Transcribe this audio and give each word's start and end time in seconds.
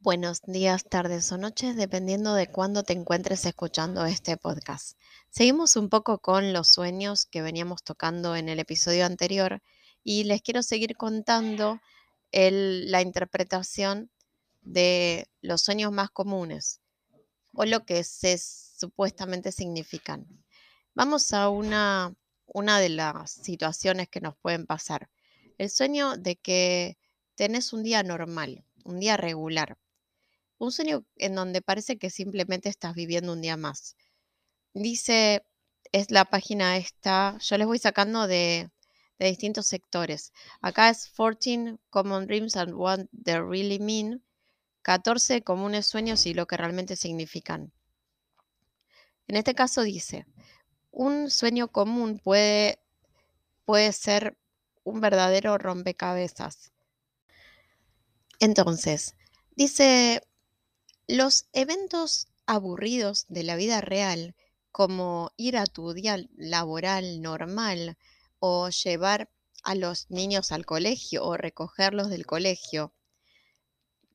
Buenos 0.00 0.42
días, 0.42 0.84
tardes 0.84 1.32
o 1.32 1.38
noches, 1.38 1.74
dependiendo 1.74 2.32
de 2.34 2.46
cuándo 2.46 2.84
te 2.84 2.92
encuentres 2.92 3.44
escuchando 3.44 4.06
este 4.06 4.36
podcast. 4.36 4.96
Seguimos 5.28 5.74
un 5.74 5.88
poco 5.88 6.20
con 6.20 6.52
los 6.52 6.68
sueños 6.68 7.26
que 7.26 7.42
veníamos 7.42 7.82
tocando 7.82 8.36
en 8.36 8.48
el 8.48 8.60
episodio 8.60 9.04
anterior 9.04 9.60
y 10.04 10.22
les 10.22 10.40
quiero 10.40 10.62
seguir 10.62 10.96
contando 10.96 11.80
la 12.30 13.02
interpretación 13.02 14.08
de 14.60 15.26
los 15.40 15.62
sueños 15.62 15.90
más 15.90 16.10
comunes 16.10 16.80
o 17.52 17.64
lo 17.64 17.84
que 17.84 18.04
se 18.04 18.38
supuestamente 18.38 19.50
significan. 19.50 20.28
Vamos 20.94 21.32
a 21.32 21.48
una, 21.48 22.14
una 22.46 22.78
de 22.78 22.90
las 22.90 23.32
situaciones 23.32 24.08
que 24.08 24.20
nos 24.20 24.36
pueden 24.36 24.64
pasar. 24.64 25.10
El 25.58 25.70
sueño 25.70 26.16
de 26.16 26.36
que 26.36 26.98
tenés 27.34 27.72
un 27.72 27.82
día 27.82 28.04
normal, 28.04 28.64
un 28.84 29.00
día 29.00 29.16
regular 29.16 29.76
un 30.58 30.72
sueño 30.72 31.04
en 31.16 31.34
donde 31.34 31.62
parece 31.62 31.98
que 31.98 32.10
simplemente 32.10 32.68
estás 32.68 32.94
viviendo 32.94 33.32
un 33.32 33.40
día 33.40 33.56
más. 33.56 33.96
Dice, 34.74 35.44
es 35.92 36.10
la 36.10 36.24
página 36.24 36.76
esta, 36.76 37.38
yo 37.40 37.58
les 37.58 37.66
voy 37.66 37.78
sacando 37.78 38.26
de, 38.26 38.70
de 39.18 39.26
distintos 39.26 39.66
sectores. 39.66 40.32
Acá 40.60 40.90
es 40.90 41.10
14 41.16 41.78
Common 41.90 42.26
Dreams 42.26 42.56
and 42.56 42.74
What 42.74 43.06
They 43.24 43.40
Really 43.40 43.78
Mean, 43.78 44.22
14 44.82 45.42
comunes 45.42 45.86
sueños 45.86 46.26
y 46.26 46.34
lo 46.34 46.46
que 46.46 46.56
realmente 46.56 46.96
significan. 46.96 47.72
En 49.26 49.36
este 49.36 49.54
caso 49.54 49.82
dice, 49.82 50.26
un 50.90 51.30
sueño 51.30 51.68
común 51.68 52.18
puede, 52.18 52.80
puede 53.64 53.92
ser 53.92 54.36
un 54.84 55.00
verdadero 55.00 55.58
rompecabezas. 55.58 56.72
Entonces, 58.40 59.14
dice 59.56 60.22
los 61.08 61.48
eventos 61.54 62.28
aburridos 62.44 63.24
de 63.28 63.42
la 63.42 63.56
vida 63.56 63.80
real, 63.80 64.36
como 64.70 65.32
ir 65.38 65.56
a 65.56 65.64
tu 65.64 65.94
día 65.94 66.18
laboral 66.36 67.22
normal 67.22 67.96
o 68.38 68.68
llevar 68.68 69.30
a 69.64 69.74
los 69.74 70.10
niños 70.10 70.52
al 70.52 70.66
colegio 70.66 71.24
o 71.24 71.38
recogerlos 71.38 72.10
del 72.10 72.26
colegio, 72.26 72.92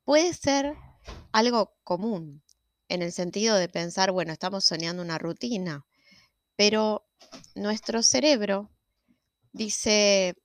puede 0.06 0.36
ser 0.36 0.76
algo 1.32 1.76
común 1.84 2.44
en 2.90 3.02
el 3.02 3.12
sentido 3.12 3.56
de 3.56 3.70
pensar, 3.70 4.12
bueno, 4.12 4.32
estamos 4.32 4.64
soñando 4.64 5.02
una 5.02 5.18
rutina, 5.18 5.88
pero 6.56 7.08
nuestro 7.56 8.04
cerebro 8.04 8.70
dice, 9.52 10.36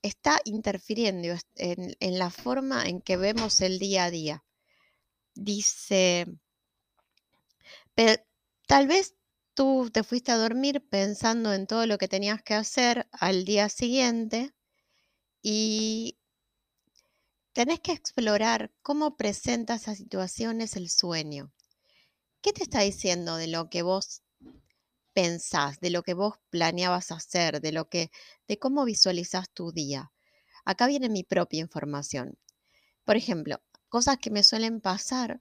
está 0.00 0.40
interfiriendo 0.46 1.36
en, 1.56 1.94
en 2.00 2.18
la 2.18 2.30
forma 2.30 2.86
en 2.86 3.02
que 3.02 3.18
vemos 3.18 3.60
el 3.60 3.78
día 3.78 4.04
a 4.04 4.10
día 4.10 4.45
dice, 5.36 6.26
tal 8.66 8.88
vez 8.88 9.14
tú 9.54 9.90
te 9.92 10.02
fuiste 10.02 10.32
a 10.32 10.36
dormir 10.36 10.86
pensando 10.88 11.52
en 11.52 11.66
todo 11.66 11.86
lo 11.86 11.98
que 11.98 12.08
tenías 12.08 12.42
que 12.42 12.54
hacer 12.54 13.08
al 13.12 13.44
día 13.44 13.68
siguiente 13.68 14.54
y 15.42 16.18
tenés 17.52 17.80
que 17.80 17.92
explorar 17.92 18.72
cómo 18.82 19.16
presenta 19.16 19.76
esas 19.76 19.98
situaciones 19.98 20.76
el 20.76 20.90
sueño. 20.90 21.52
¿Qué 22.42 22.52
te 22.52 22.62
está 22.62 22.80
diciendo 22.80 23.36
de 23.36 23.46
lo 23.46 23.70
que 23.70 23.82
vos 23.82 24.22
pensás, 25.14 25.80
de 25.80 25.90
lo 25.90 26.02
que 26.02 26.12
vos 26.12 26.34
planeabas 26.50 27.12
hacer, 27.12 27.60
de 27.62 27.72
lo 27.72 27.88
que 27.88 28.10
de 28.46 28.58
cómo 28.58 28.84
visualizás 28.84 29.48
tu 29.50 29.72
día? 29.72 30.12
Acá 30.66 30.86
viene 30.86 31.08
mi 31.08 31.24
propia 31.24 31.60
información. 31.60 32.36
Por 33.04 33.16
ejemplo, 33.16 33.62
cosas 33.88 34.18
que 34.18 34.30
me 34.30 34.42
suelen 34.42 34.80
pasar 34.80 35.40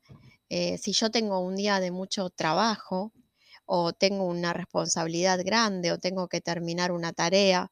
eh, 0.50 0.78
si 0.78 0.94
yo 0.94 1.10
tengo 1.10 1.40
un 1.40 1.56
día 1.56 1.80
de 1.80 1.92
mucho 1.92 2.30
trabajo 2.30 3.12
o 3.66 3.94
tengo 3.94 4.26
una 4.26 4.54
responsabilidad 4.54 5.40
grande 5.44 5.92
o 5.92 6.00
tengo 6.00 6.28
que 6.28 6.42
terminar 6.42 6.92
una 6.92 7.14
tarea 7.14 7.72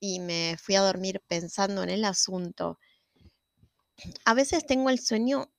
y 0.00 0.20
me 0.20 0.56
fui 0.60 0.74
a 0.76 0.82
dormir 0.82 1.22
pensando 1.26 1.82
en 1.82 1.90
el 1.90 2.04
asunto, 2.04 2.78
a 4.24 4.34
veces 4.34 4.66
tengo 4.66 4.90
el 4.90 4.98
sueño 4.98 5.50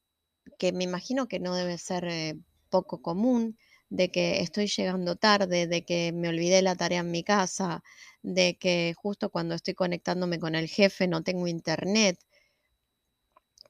que 0.59 0.73
me 0.73 0.83
imagino 0.83 1.27
que 1.27 1.39
no 1.39 1.55
debe 1.55 1.77
ser 1.77 2.05
eh, 2.05 2.35
poco 2.69 3.01
común, 3.01 3.57
de 3.89 4.11
que 4.11 4.41
estoy 4.41 4.67
llegando 4.67 5.15
tarde, 5.15 5.67
de 5.67 5.85
que 5.85 6.11
me 6.13 6.27
olvidé 6.29 6.61
la 6.61 6.75
tarea 6.75 7.01
en 7.01 7.11
mi 7.11 7.23
casa, 7.23 7.83
de 8.23 8.57
que 8.57 8.93
justo 8.97 9.29
cuando 9.29 9.55
estoy 9.55 9.75
conectándome 9.75 10.39
con 10.39 10.55
el 10.55 10.67
jefe 10.67 11.07
no 11.07 11.23
tengo 11.23 11.47
internet, 11.47 12.17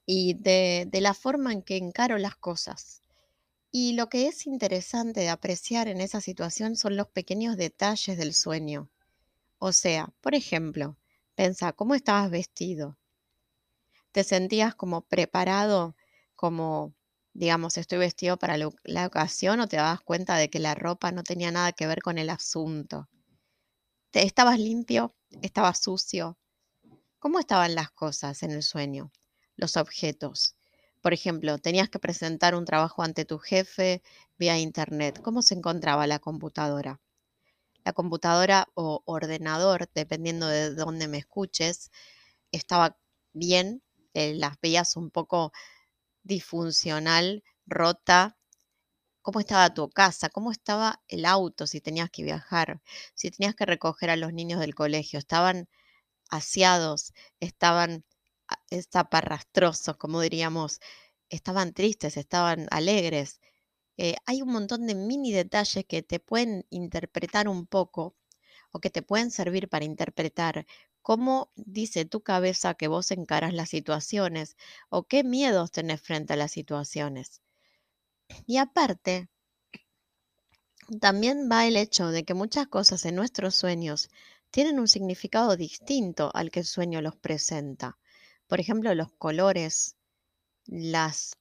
y 0.06 0.34
de, 0.34 0.88
la 1.00 1.14
forma 1.14 1.52
en 1.52 1.62
que 1.62 1.76
encaro 1.76 2.18
las 2.18 2.36
cosas. 2.36 3.02
Y 3.70 3.94
lo 3.94 4.08
que 4.08 4.28
es 4.28 4.46
interesante 4.46 5.20
de 5.20 5.30
apreciar 5.30 5.88
en 5.88 6.00
esa 6.00 6.20
situación 6.20 6.76
son 6.76 6.96
los 6.96 7.08
pequeños 7.08 7.56
detalles 7.56 8.16
del 8.16 8.34
sueño. 8.34 8.90
O 9.58 9.72
sea, 9.72 10.12
por 10.20 10.34
ejemplo, 10.34 10.96
pensa 11.34 11.72
cómo 11.72 11.94
estabas 11.94 12.30
vestido. 12.30 12.98
¿Te 14.12 14.22
sentías 14.22 14.74
como 14.76 15.00
preparado, 15.00 15.96
como, 16.36 16.94
digamos, 17.32 17.78
estoy 17.78 17.98
vestido 17.98 18.36
para 18.36 18.56
la, 18.56 18.70
la 18.84 19.06
ocasión 19.06 19.58
o 19.58 19.66
te 19.66 19.76
dabas 19.76 20.02
cuenta 20.02 20.36
de 20.36 20.50
que 20.50 20.60
la 20.60 20.76
ropa 20.76 21.10
no 21.10 21.24
tenía 21.24 21.50
nada 21.50 21.72
que 21.72 21.88
ver 21.88 22.00
con 22.00 22.18
el 22.18 22.30
asunto? 22.30 23.08
¿Te, 24.12 24.22
¿Estabas 24.22 24.60
limpio? 24.60 25.16
¿Estabas 25.42 25.80
sucio? 25.80 26.38
¿Cómo 27.18 27.40
estaban 27.40 27.74
las 27.74 27.90
cosas 27.90 28.44
en 28.44 28.52
el 28.52 28.62
sueño? 28.62 29.10
Los 29.56 29.76
objetos. 29.76 30.56
Por 31.02 31.12
ejemplo, 31.12 31.58
tenías 31.58 31.90
que 31.90 31.98
presentar 31.98 32.54
un 32.54 32.64
trabajo 32.64 33.02
ante 33.02 33.24
tu 33.24 33.38
jefe 33.38 34.02
vía 34.38 34.58
internet. 34.58 35.20
¿Cómo 35.22 35.42
se 35.42 35.54
encontraba 35.54 36.06
la 36.06 36.18
computadora? 36.18 37.00
La 37.84 37.92
computadora 37.92 38.68
o 38.74 39.02
ordenador, 39.04 39.90
dependiendo 39.94 40.46
de 40.46 40.74
dónde 40.74 41.08
me 41.08 41.18
escuches, 41.18 41.90
estaba 42.52 42.96
bien, 43.34 43.82
eh, 44.14 44.34
las 44.34 44.58
veías 44.60 44.96
un 44.96 45.10
poco 45.10 45.52
disfuncional, 46.22 47.44
rota. 47.66 48.36
¿Cómo 49.22 49.40
estaba 49.40 49.74
tu 49.74 49.90
casa? 49.90 50.30
¿Cómo 50.30 50.52
estaba 50.52 51.02
el 51.08 51.26
auto 51.26 51.66
si 51.66 51.80
tenías 51.80 52.10
que 52.10 52.24
viajar? 52.24 52.82
Si 53.14 53.30
tenías 53.30 53.54
que 53.54 53.66
recoger 53.66 54.10
a 54.10 54.16
los 54.16 54.32
niños 54.32 54.60
del 54.60 54.74
colegio, 54.74 55.18
¿estaban 55.18 55.68
aseados? 56.30 57.12
¿Estaban 57.40 58.04
zaparrastrosos, 58.90 59.96
como 59.96 60.20
diríamos, 60.20 60.80
estaban 61.28 61.72
tristes, 61.72 62.16
estaban 62.16 62.66
alegres. 62.70 63.40
Eh, 63.96 64.16
hay 64.26 64.42
un 64.42 64.50
montón 64.52 64.86
de 64.86 64.94
mini 64.94 65.32
detalles 65.32 65.84
que 65.86 66.02
te 66.02 66.20
pueden 66.20 66.66
interpretar 66.70 67.48
un 67.48 67.66
poco 67.66 68.16
o 68.72 68.80
que 68.80 68.90
te 68.90 69.02
pueden 69.02 69.30
servir 69.30 69.68
para 69.68 69.84
interpretar 69.84 70.66
cómo 71.02 71.50
dice 71.54 72.04
tu 72.06 72.22
cabeza 72.22 72.74
que 72.74 72.88
vos 72.88 73.10
encaras 73.10 73.52
las 73.52 73.70
situaciones 73.70 74.56
o 74.88 75.04
qué 75.04 75.22
miedos 75.22 75.70
tenés 75.70 76.00
frente 76.00 76.32
a 76.32 76.36
las 76.36 76.52
situaciones. 76.52 77.42
Y 78.46 78.56
aparte, 78.56 79.28
también 81.00 81.48
va 81.50 81.66
el 81.66 81.76
hecho 81.76 82.08
de 82.08 82.24
que 82.24 82.34
muchas 82.34 82.66
cosas 82.68 83.04
en 83.04 83.16
nuestros 83.16 83.54
sueños 83.54 84.10
tienen 84.50 84.78
un 84.78 84.88
significado 84.88 85.56
distinto 85.56 86.30
al 86.34 86.50
que 86.50 86.60
el 86.60 86.66
sueño 86.66 87.00
los 87.00 87.16
presenta. 87.16 87.98
Por 88.46 88.60
ejemplo, 88.60 88.94
los 88.94 89.12
colores, 89.12 89.96
las, 90.66 91.36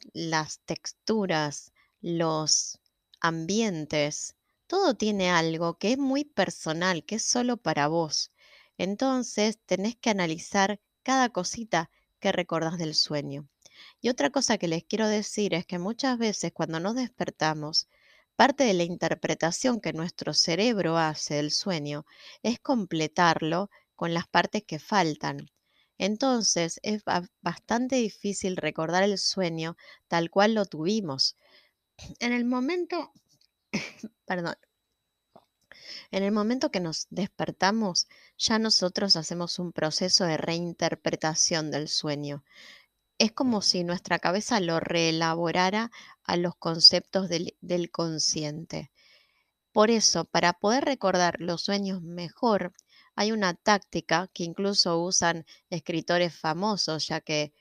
texturas, 0.65 1.71
los 2.01 2.79
ambientes, 3.19 4.35
todo 4.67 4.95
tiene 4.95 5.29
algo 5.31 5.77
que 5.77 5.93
es 5.93 5.97
muy 5.97 6.25
personal, 6.25 7.03
que 7.05 7.15
es 7.15 7.23
solo 7.23 7.57
para 7.57 7.87
vos. 7.87 8.31
Entonces, 8.77 9.59
tenés 9.65 9.95
que 9.95 10.09
analizar 10.09 10.79
cada 11.03 11.29
cosita 11.29 11.89
que 12.19 12.31
recordás 12.31 12.77
del 12.77 12.95
sueño. 12.95 13.47
Y 14.01 14.09
otra 14.09 14.29
cosa 14.29 14.57
que 14.57 14.67
les 14.67 14.83
quiero 14.83 15.07
decir 15.07 15.53
es 15.53 15.65
que 15.65 15.79
muchas 15.79 16.17
veces 16.17 16.51
cuando 16.53 16.79
nos 16.79 16.95
despertamos, 16.95 17.87
parte 18.35 18.63
de 18.63 18.73
la 18.73 18.83
interpretación 18.83 19.79
que 19.79 19.93
nuestro 19.93 20.33
cerebro 20.33 20.97
hace 20.97 21.35
del 21.35 21.51
sueño 21.51 22.05
es 22.41 22.59
completarlo 22.59 23.69
con 23.95 24.13
las 24.13 24.27
partes 24.27 24.63
que 24.63 24.79
faltan. 24.79 25.49
Entonces 26.03 26.81
es 26.83 27.01
bastante 27.41 27.95
difícil 27.95 28.57
recordar 28.57 29.03
el 29.03 29.17
sueño 29.17 29.77
tal 30.09 30.29
cual 30.29 30.53
lo 30.53 30.65
tuvimos. 30.65 31.37
En 32.19 32.33
el 32.33 32.43
momento, 32.43 33.13
perdón, 34.25 34.55
en 36.11 36.23
el 36.23 36.33
momento 36.33 36.71
que 36.71 36.81
nos 36.81 37.07
despertamos, 37.09 38.09
ya 38.37 38.59
nosotros 38.59 39.15
hacemos 39.15 39.59
un 39.59 39.71
proceso 39.71 40.25
de 40.25 40.35
reinterpretación 40.35 41.71
del 41.71 41.87
sueño. 41.87 42.43
Es 43.17 43.31
como 43.31 43.61
si 43.61 43.85
nuestra 43.85 44.19
cabeza 44.19 44.59
lo 44.59 44.81
reelaborara 44.81 45.89
a 46.25 46.35
los 46.35 46.57
conceptos 46.57 47.29
del, 47.29 47.55
del 47.61 47.91
consciente. 47.91 48.91
Por 49.71 49.89
eso, 49.89 50.25
para 50.25 50.51
poder 50.51 50.83
recordar 50.83 51.37
los 51.39 51.61
sueños 51.61 52.01
mejor, 52.01 52.73
hay 53.15 53.31
una 53.31 53.53
táctica 53.53 54.29
que 54.33 54.43
incluso 54.43 54.99
usan 55.01 55.45
escritores 55.69 56.35
famosos, 56.35 57.07
ya 57.07 57.21
que 57.21 57.53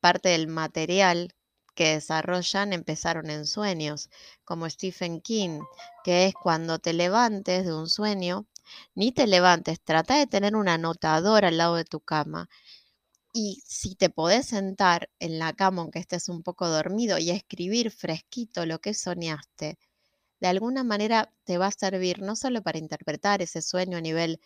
parte 0.00 0.30
del 0.30 0.48
material 0.48 1.34
que 1.74 1.94
desarrollan 1.94 2.72
empezaron 2.72 3.30
en 3.30 3.46
sueños, 3.46 4.10
como 4.44 4.68
Stephen 4.68 5.20
King, 5.20 5.60
que 6.04 6.26
es 6.26 6.34
cuando 6.34 6.78
te 6.78 6.92
levantes 6.92 7.64
de 7.64 7.74
un 7.74 7.88
sueño, 7.88 8.46
ni 8.94 9.12
te 9.12 9.26
levantes, 9.26 9.80
trata 9.82 10.18
de 10.18 10.26
tener 10.26 10.56
un 10.56 10.68
anotador 10.68 11.44
al 11.44 11.56
lado 11.58 11.76
de 11.76 11.84
tu 11.84 12.00
cama. 12.00 12.48
Y 13.32 13.62
si 13.66 13.94
te 13.94 14.10
podés 14.10 14.46
sentar 14.46 15.10
en 15.18 15.38
la 15.38 15.52
cama, 15.54 15.82
aunque 15.82 15.98
estés 15.98 16.28
un 16.28 16.42
poco 16.42 16.68
dormido, 16.68 17.18
y 17.18 17.30
escribir 17.30 17.90
fresquito 17.90 18.66
lo 18.66 18.80
que 18.80 18.94
soñaste, 18.94 19.78
de 20.40 20.48
alguna 20.48 20.84
manera 20.84 21.32
te 21.44 21.58
va 21.58 21.66
a 21.68 21.72
servir 21.72 22.22
no 22.22 22.36
solo 22.36 22.62
para 22.62 22.78
interpretar 22.78 23.42
ese 23.42 23.62
sueño 23.62 23.98
a 23.98 24.00
nivel 24.02 24.40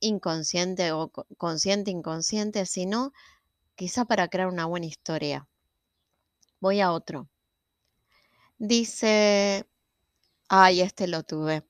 inconsciente 0.00 0.92
o 0.92 1.10
consciente 1.36 1.90
inconsciente, 1.90 2.66
sino 2.66 3.12
quizá 3.76 4.04
para 4.04 4.28
crear 4.28 4.48
una 4.48 4.66
buena 4.66 4.86
historia. 4.86 5.48
Voy 6.60 6.80
a 6.80 6.92
otro. 6.92 7.28
Dice, 8.58 9.66
ay, 10.48 10.80
este 10.80 11.06
lo 11.08 11.22
tuve. 11.22 11.64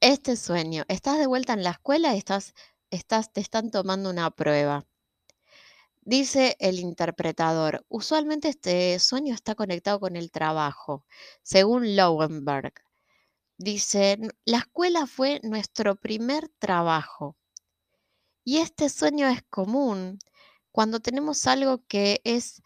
Este 0.00 0.36
sueño, 0.36 0.84
estás 0.88 1.18
de 1.18 1.26
vuelta 1.26 1.52
en 1.52 1.62
la 1.62 1.72
escuela 1.72 2.14
y 2.14 2.18
estás, 2.18 2.54
estás, 2.90 3.32
te 3.32 3.40
están 3.40 3.70
tomando 3.70 4.10
una 4.10 4.30
prueba. 4.30 4.86
Dice 6.02 6.56
el 6.60 6.78
interpretador, 6.80 7.84
usualmente 7.88 8.48
este 8.48 8.98
sueño 8.98 9.34
está 9.34 9.54
conectado 9.54 10.00
con 10.00 10.16
el 10.16 10.30
trabajo, 10.30 11.04
según 11.42 11.94
Lowenberg. 11.94 12.72
Dice, 13.58 14.18
la 14.46 14.58
escuela 14.58 15.06
fue 15.06 15.40
nuestro 15.42 15.96
primer 15.96 16.48
trabajo. 16.58 17.36
Y 18.50 18.58
este 18.58 18.88
sueño 18.88 19.28
es 19.28 19.44
común 19.44 20.18
cuando 20.72 20.98
tenemos 20.98 21.46
algo 21.46 21.86
que 21.86 22.20
es 22.24 22.62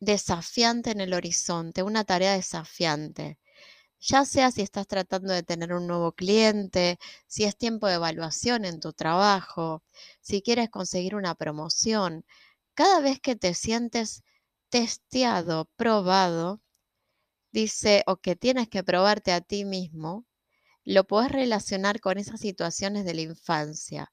desafiante 0.00 0.90
en 0.90 1.00
el 1.00 1.14
horizonte, 1.14 1.84
una 1.84 2.02
tarea 2.02 2.32
desafiante. 2.32 3.38
Ya 4.00 4.24
sea 4.24 4.50
si 4.50 4.62
estás 4.62 4.88
tratando 4.88 5.32
de 5.32 5.44
tener 5.44 5.74
un 5.74 5.86
nuevo 5.86 6.10
cliente, 6.10 6.98
si 7.28 7.44
es 7.44 7.56
tiempo 7.56 7.86
de 7.86 7.94
evaluación 7.94 8.64
en 8.64 8.80
tu 8.80 8.92
trabajo, 8.94 9.84
si 10.20 10.42
quieres 10.42 10.70
conseguir 10.70 11.14
una 11.14 11.36
promoción, 11.36 12.24
cada 12.74 12.98
vez 12.98 13.20
que 13.20 13.36
te 13.36 13.54
sientes 13.54 14.24
testeado, 14.70 15.66
probado, 15.76 16.60
dice, 17.52 18.02
o 18.08 18.16
que 18.16 18.34
tienes 18.34 18.68
que 18.68 18.82
probarte 18.82 19.30
a 19.30 19.40
ti 19.40 19.64
mismo, 19.64 20.26
lo 20.84 21.04
puedes 21.04 21.30
relacionar 21.30 22.00
con 22.00 22.18
esas 22.18 22.40
situaciones 22.40 23.04
de 23.04 23.14
la 23.14 23.20
infancia. 23.20 24.12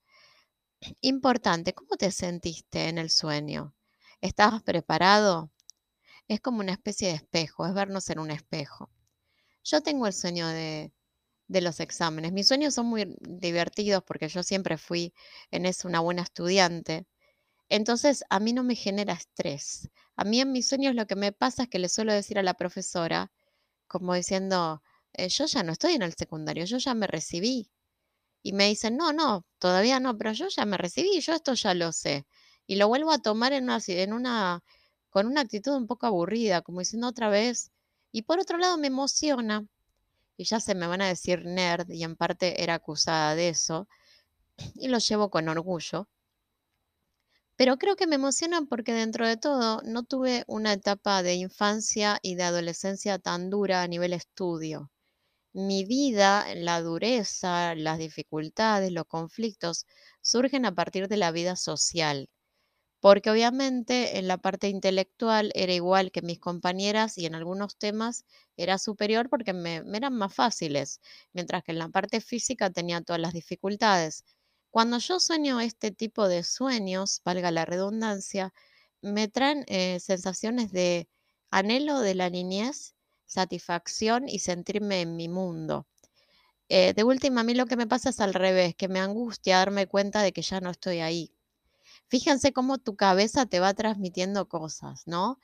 Importante, 1.02 1.74
¿cómo 1.74 1.98
te 1.98 2.10
sentiste 2.12 2.88
en 2.88 2.98
el 2.98 3.10
sueño? 3.10 3.76
¿Estabas 4.22 4.64
preparado? 4.64 5.52
Es 6.28 6.40
como 6.42 6.60
una 6.62 6.72
especie 6.74 7.10
de 7.10 7.16
espejo, 7.16 7.66
es 7.66 7.74
vernos 7.74 8.10
en 8.10 8.20
un 8.20 8.32
espejo. 8.32 8.90
Yo 9.64 9.82
tengo 9.82 10.08
el 10.08 10.14
sueño 10.14 10.48
de, 10.48 10.94
los 11.48 11.80
exámenes. 11.82 12.32
Mis 12.32 12.48
sueños 12.48 12.76
son 12.76 12.86
muy 12.88 13.16
divertidos 13.22 14.04
porque 14.04 14.30
yo 14.30 14.44
siempre 14.44 14.78
fui 14.78 15.14
en 15.52 15.66
eso 15.66 15.88
una 15.88 16.00
buena 16.00 16.24
estudiante. 16.24 17.08
Entonces, 17.70 18.24
a 18.30 18.40
mí 18.40 18.54
no 18.54 18.64
me 18.64 18.76
genera 18.76 19.14
estrés. 19.14 19.90
A 20.16 20.24
mí 20.26 20.42
en 20.42 20.52
mis 20.52 20.68
sueños 20.68 20.96
lo 20.96 21.08
que 21.08 21.16
me 21.16 21.32
pasa 21.34 21.64
es 21.64 21.70
que 21.70 21.80
le 21.80 21.90
suelo 21.90 22.14
decir 22.14 22.40
a 22.40 22.44
la 22.44 22.56
profesora, 22.56 23.32
como 23.88 24.14
diciendo, 24.14 24.84
eh, 25.14 25.30
yo 25.30 25.46
ya 25.46 25.64
no 25.64 25.74
estoy 25.74 25.94
en 25.96 26.04
el 26.04 26.14
secundario, 26.16 26.66
yo 26.66 26.78
ya 26.78 26.94
me 26.96 27.08
recibí. 27.08 27.72
Y 28.42 28.54
me 28.54 28.68
dicen, 28.68 28.98
no, 28.98 29.14
no, 29.14 29.46
todavía 29.60 30.00
no, 30.00 30.18
pero 30.18 30.34
yo 30.34 30.48
ya 30.50 30.66
me 30.66 30.78
recibí, 30.78 31.20
yo 31.22 31.34
esto 31.34 31.54
ya 31.54 31.74
lo 31.74 31.92
sé. 31.92 32.26
Y 32.68 32.76
lo 32.76 32.88
vuelvo 32.88 33.12
a 33.12 33.20
tomar 33.20 33.54
en 33.54 33.66
una, 33.66 33.80
en 33.88 34.14
una 34.14 34.64
con 35.10 35.28
una 35.28 35.42
actitud 35.42 35.74
un 35.74 35.88
poco 35.88 36.06
aburrida, 36.08 36.62
como 36.62 36.80
diciendo 36.80 37.08
otra 37.08 37.30
vez. 37.30 37.72
Y 38.12 38.24
por 38.24 38.40
otro 38.40 38.58
lado 38.58 38.78
me 38.78 38.88
emociona, 38.88 39.66
y 40.38 40.46
ya 40.46 40.60
se 40.60 40.76
me 40.76 40.88
van 40.88 41.02
a 41.02 41.08
decir 41.08 41.46
nerd, 41.46 41.90
y 41.90 42.04
en 42.04 42.16
parte 42.16 42.64
era 42.64 42.76
acusada 42.76 43.36
de 43.36 43.50
eso, 43.50 43.88
y 44.76 44.88
lo 44.88 45.00
llevo 45.00 45.30
con 45.30 45.50
orgullo. 45.50 46.08
Pero 47.56 47.78
creo 47.78 47.96
que 47.96 48.08
me 48.08 48.16
emociona 48.16 48.62
porque 48.64 48.94
dentro 48.94 49.28
de 49.28 49.38
todo 49.38 49.82
no 49.84 50.04
tuve 50.04 50.46
una 50.48 50.74
etapa 50.74 51.22
de 51.24 51.36
infancia 51.36 52.18
y 52.22 52.36
de 52.36 52.44
adolescencia 52.44 53.20
tan 53.20 53.50
dura 53.50 53.84
a 53.84 53.88
nivel 53.88 54.14
estudio. 54.14 54.90
Mi 55.54 55.86
vida, 55.86 56.46
la 56.56 56.82
dureza, 56.82 57.76
las 57.76 57.98
dificultades, 58.00 58.92
los 58.92 59.06
conflictos 59.06 59.86
surgen 60.22 60.66
a 60.66 60.74
partir 60.74 61.08
de 61.08 61.18
la 61.18 61.32
vida 61.32 61.56
social 61.56 62.30
porque 63.02 63.32
obviamente 63.32 64.18
en 64.20 64.28
la 64.28 64.38
parte 64.38 64.70
intelectual 64.70 65.52
era 65.56 65.74
igual 65.74 66.12
que 66.12 66.22
mis 66.22 66.40
compañeras 66.40 67.18
y 67.18 67.26
en 67.28 67.36
algunos 67.36 67.78
temas 67.78 68.26
era 68.58 68.78
superior 68.80 69.30
porque 69.30 69.54
me, 69.54 69.84
eran 69.94 70.16
más 70.16 70.34
fáciles, 70.34 71.02
mientras 71.34 71.64
que 71.64 71.72
en 71.74 71.80
la 71.80 71.90
parte 71.90 72.22
física 72.22 72.70
tenía 72.72 73.02
todas 73.02 73.22
las 73.22 73.34
dificultades. 73.34 74.26
Cuando 74.72 74.98
yo 75.00 75.20
sueño 75.20 75.62
este 75.62 75.92
tipo 75.92 76.28
de 76.28 76.44
sueños, 76.44 77.22
valga 77.26 77.52
la 77.52 77.66
redundancia, 77.66 78.54
me 79.02 79.28
traen 79.28 79.64
eh, 79.68 80.00
sensaciones 80.00 80.72
de 80.72 81.08
anhelo 81.52 82.00
de 82.02 82.16
la 82.16 82.30
niñez, 82.30 82.96
satisfacción 83.30 84.28
y 84.28 84.40
sentirme 84.40 85.02
en 85.02 85.16
mi 85.16 85.30
mundo. 85.30 85.88
Eh, 86.70 86.94
de 86.94 87.04
última, 87.04 87.42
a 87.42 87.44
mí 87.44 87.54
lo 87.56 87.66
que 87.66 87.78
me 87.78 87.88
pasa 87.88 88.10
es 88.10 88.20
al 88.20 88.34
revés, 88.34 88.76
que 88.76 88.88
me 88.90 89.00
angustia 89.00 89.58
darme 89.60 89.88
cuenta 89.88 90.22
de 90.22 90.34
que 90.34 90.42
ya 90.42 90.62
no 90.62 90.70
estoy 90.72 91.00
ahí. 91.00 91.34
Fíjense 92.10 92.54
cómo 92.54 92.78
tu 92.80 92.96
cabeza 92.96 93.46
te 93.46 93.60
va 93.60 93.74
transmitiendo 93.74 94.48
cosas, 94.50 95.04
¿no? 95.08 95.40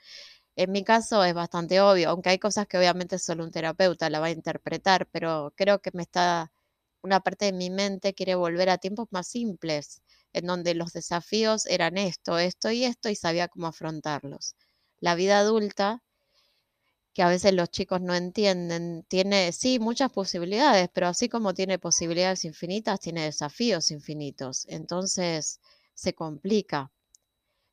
En 0.55 0.71
mi 0.71 0.83
caso 0.83 1.23
es 1.23 1.33
bastante 1.33 1.81
obvio, 1.81 2.09
aunque 2.11 2.29
hay 2.29 2.39
cosas 2.39 2.67
que 2.67 2.77
obviamente 2.77 3.19
solo 3.19 3.43
un 3.43 3.51
terapeuta 3.51 4.09
la 4.09 4.19
va 4.19 4.27
a 4.27 4.31
interpretar, 4.31 5.07
pero 5.11 5.53
creo 5.57 5.81
que 5.81 5.91
me 5.93 6.03
está, 6.03 6.51
una 7.01 7.19
parte 7.21 7.45
de 7.45 7.53
mi 7.53 7.69
mente 7.69 8.13
quiere 8.13 8.35
volver 8.35 8.69
a 8.69 8.77
tiempos 8.77 9.07
más 9.11 9.27
simples, 9.27 10.01
en 10.33 10.47
donde 10.47 10.75
los 10.75 10.93
desafíos 10.93 11.65
eran 11.67 11.97
esto, 11.97 12.39
esto 12.39 12.71
y 12.71 12.85
esto 12.85 13.09
y 13.09 13.15
sabía 13.15 13.47
cómo 13.49 13.67
afrontarlos. 13.67 14.55
La 14.99 15.15
vida 15.15 15.39
adulta, 15.39 16.03
que 17.15 17.23
a 17.23 17.29
veces 17.29 17.53
los 17.53 17.71
chicos 17.71 18.01
no 18.01 18.13
entienden, 18.15 19.06
tiene, 19.07 19.53
sí, 19.53 19.79
muchas 19.79 20.12
posibilidades, 20.12 20.89
pero 20.94 21.07
así 21.07 21.29
como 21.29 21.53
tiene 21.56 21.79
posibilidades 21.79 22.45
infinitas, 22.45 23.00
tiene 23.00 23.23
desafíos 23.23 23.89
infinitos. 23.91 24.65
Entonces, 24.69 25.62
se 25.94 26.13
complica. 26.13 26.91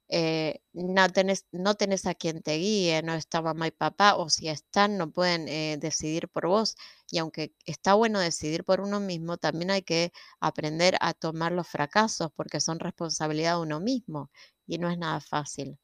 Eh, 0.08 0.60
no, 0.74 1.08
tenés, 1.10 1.46
no 1.52 1.74
tenés 1.74 2.06
a 2.06 2.14
quien 2.14 2.42
te 2.42 2.56
guíe, 2.58 3.02
no 3.02 3.14
está 3.14 3.42
mamá 3.42 3.66
y 3.68 3.70
papá, 3.72 4.16
o 4.16 4.28
si 4.30 4.48
están, 4.48 4.98
no 4.98 5.10
pueden 5.10 5.48
eh, 5.48 5.76
decidir 5.80 6.28
por 6.28 6.46
vos. 6.48 6.76
Y 7.10 7.18
aunque 7.18 7.54
está 7.66 7.94
bueno 7.94 8.20
decidir 8.20 8.64
por 8.64 8.80
uno 8.80 9.00
mismo, 9.00 9.38
también 9.38 9.70
hay 9.72 9.82
que 9.82 10.12
aprender 10.40 10.96
a 11.00 11.14
tomar 11.14 11.52
los 11.52 11.66
fracasos 11.68 12.30
porque 12.36 12.60
son 12.60 12.78
responsabilidad 12.78 13.56
de 13.56 13.62
uno 13.62 13.80
mismo 13.80 14.30
y 14.66 14.78
no 14.78 14.90
es 14.90 14.98
nada 14.98 15.20
fácil. 15.20 15.78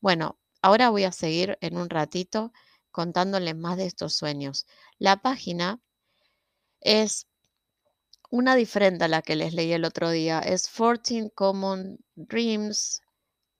Bueno, 0.00 0.38
ahora 0.62 0.90
voy 0.90 1.04
a 1.04 1.12
seguir 1.12 1.58
en 1.60 1.76
un 1.78 1.90
ratito 1.90 2.52
contándoles 2.98 3.54
más 3.54 3.76
de 3.76 3.86
estos 3.86 4.16
sueños. 4.16 4.66
La 4.98 5.22
página 5.22 5.80
es 6.80 7.28
una 8.28 8.56
diferente 8.56 9.04
a 9.04 9.08
la 9.08 9.22
que 9.22 9.36
les 9.36 9.54
leí 9.54 9.72
el 9.72 9.84
otro 9.84 10.10
día 10.10 10.40
es 10.40 10.68
14 10.68 11.30
Common 11.32 11.98
Dreams 12.16 13.00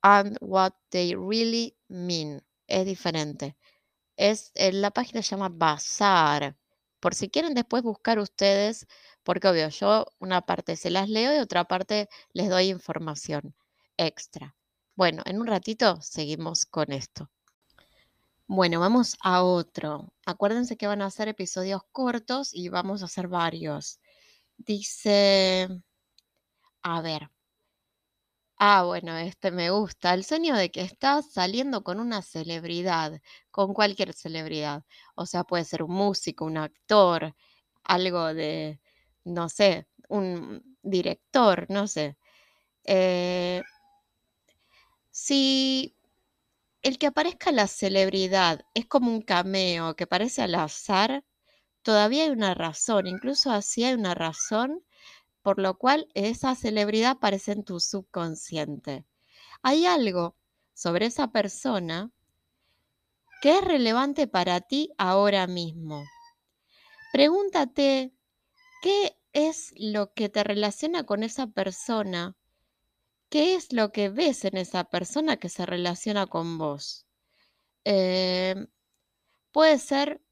and 0.03 0.37
What 0.41 0.73
They 0.89 1.15
Really 1.15 1.77
Mean. 1.87 2.43
Es 2.67 2.85
diferente. 2.85 3.57
Es, 4.17 4.51
eh, 4.57 4.73
la 4.73 4.91
página 4.91 5.23
se 5.23 5.37
llama 5.37 5.51
Bazar. 5.51 6.57
Por 6.99 7.15
si 7.15 7.29
quieren 7.31 7.55
después 7.55 7.85
buscar 7.85 8.19
ustedes, 8.19 8.89
porque 9.23 9.47
obvio, 9.47 9.69
yo 9.69 10.07
una 10.19 10.41
parte 10.41 10.75
se 10.75 10.91
las 10.91 11.09
leo 11.09 11.33
y 11.33 11.39
otra 11.39 11.63
parte 11.65 12.09
les 12.33 12.49
doy 12.49 12.71
información 12.71 13.55
extra. 13.97 14.57
Bueno, 14.97 15.23
en 15.27 15.41
un 15.41 15.47
ratito 15.47 16.03
seguimos 16.03 16.67
con 16.67 16.91
esto. 16.91 17.31
Bueno, 18.49 18.81
vamos 18.81 19.17
a 19.23 19.43
otro. 19.45 20.13
Acuérdense 20.27 20.77
que 20.79 20.87
van 20.87 21.03
a 21.03 21.11
ser 21.11 21.29
episodios 21.29 21.83
cortos 21.93 22.51
y 22.55 22.69
vamos 22.71 23.03
a 23.03 23.05
hacer 23.05 23.29
varios. 23.29 24.01
Dice, 24.59 25.69
a 26.83 27.01
ver. 27.03 27.31
Ah, 28.61 28.83
bueno, 28.85 29.17
este 29.17 29.51
me 29.53 29.71
gusta. 29.71 30.15
El 30.15 30.25
sueño 30.25 30.57
de 30.57 30.71
que 30.71 30.81
estás 30.83 31.31
saliendo 31.33 31.85
con 31.85 32.01
una 32.01 32.23
celebridad, 32.23 33.21
con 33.53 33.73
cualquier 33.73 34.13
celebridad. 34.15 34.85
O 35.15 35.27
sea, 35.27 35.45
puede 35.45 35.65
ser 35.65 35.83
un 35.85 35.93
músico, 35.93 36.45
un 36.45 36.57
actor, 36.59 37.35
algo 37.85 38.35
de, 38.35 38.81
no 39.25 39.49
sé, 39.49 39.87
un 40.09 40.77
director, 40.83 41.67
no 41.71 41.87
sé. 41.87 42.17
Eh, 42.85 43.63
si 45.11 45.95
el 46.89 46.99
que 46.99 47.07
aparezca 47.07 47.53
la 47.53 47.67
celebridad 47.67 48.65
es 48.75 48.87
como 48.87 49.11
un 49.13 49.23
cameo 49.23 49.95
que 49.95 50.07
parece 50.07 50.43
al 50.43 50.55
azar, 50.55 51.25
todavía 51.83 52.25
hay 52.25 52.31
una 52.31 52.55
razón, 52.55 53.07
incluso 53.07 53.51
así 53.51 53.85
hay 53.85 53.95
una 53.95 54.15
razón 54.15 54.85
por 55.43 55.59
lo 55.59 55.79
cual 55.79 56.09
esa 56.15 56.55
celebridad 56.55 57.13
aparece 57.13 57.53
en 57.53 57.65
tu 57.65 57.81
subconsciente. 57.81 59.07
Hay 59.63 59.87
algo 59.87 60.37
sobre 60.75 61.07
esa 61.07 61.31
persona 61.31 62.11
¿Qué 63.41 63.59
es 63.59 63.65
relevante 63.65 64.27
para 64.27 64.61
ti 64.61 64.91
ahora 64.99 65.47
mismo? 65.47 66.03
Pregúntate 67.13 68.13
qué 68.83 69.17
es 69.33 69.73
lo 69.77 70.13
que 70.13 70.29
te 70.29 70.43
relaciona 70.43 71.05
con 71.05 71.23
esa 71.23 71.47
persona, 71.47 72.37
qué 73.31 73.55
es 73.55 73.73
lo 73.73 73.93
que 73.93 74.09
ves 74.09 74.45
en 74.45 74.57
esa 74.57 74.85
persona 74.85 75.37
que 75.37 75.49
se 75.49 75.67
relaciona 75.67 76.27
con 76.27 76.59
vos. 76.59 77.07
Em, 77.85 78.69
puede 79.53 79.79
ser 79.79 80.23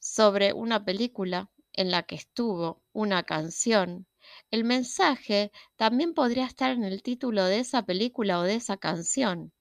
sobre 0.00 0.52
una 0.52 0.84
película 0.84 1.50
en 1.74 1.90
la 1.90 2.02
que 2.04 2.16
estuvo, 2.16 2.82
una 2.92 3.22
canción. 3.24 4.06
El 4.50 4.64
mensaje 4.64 5.52
también 5.76 6.14
podría 6.14 6.46
estar 6.46 6.72
en 6.72 6.84
el 6.84 7.02
título 7.02 7.44
de 7.44 7.60
esa 7.60 7.84
película 7.84 8.40
o 8.40 8.42
de 8.42 8.56
esa 8.56 8.76
canción. 8.76 9.52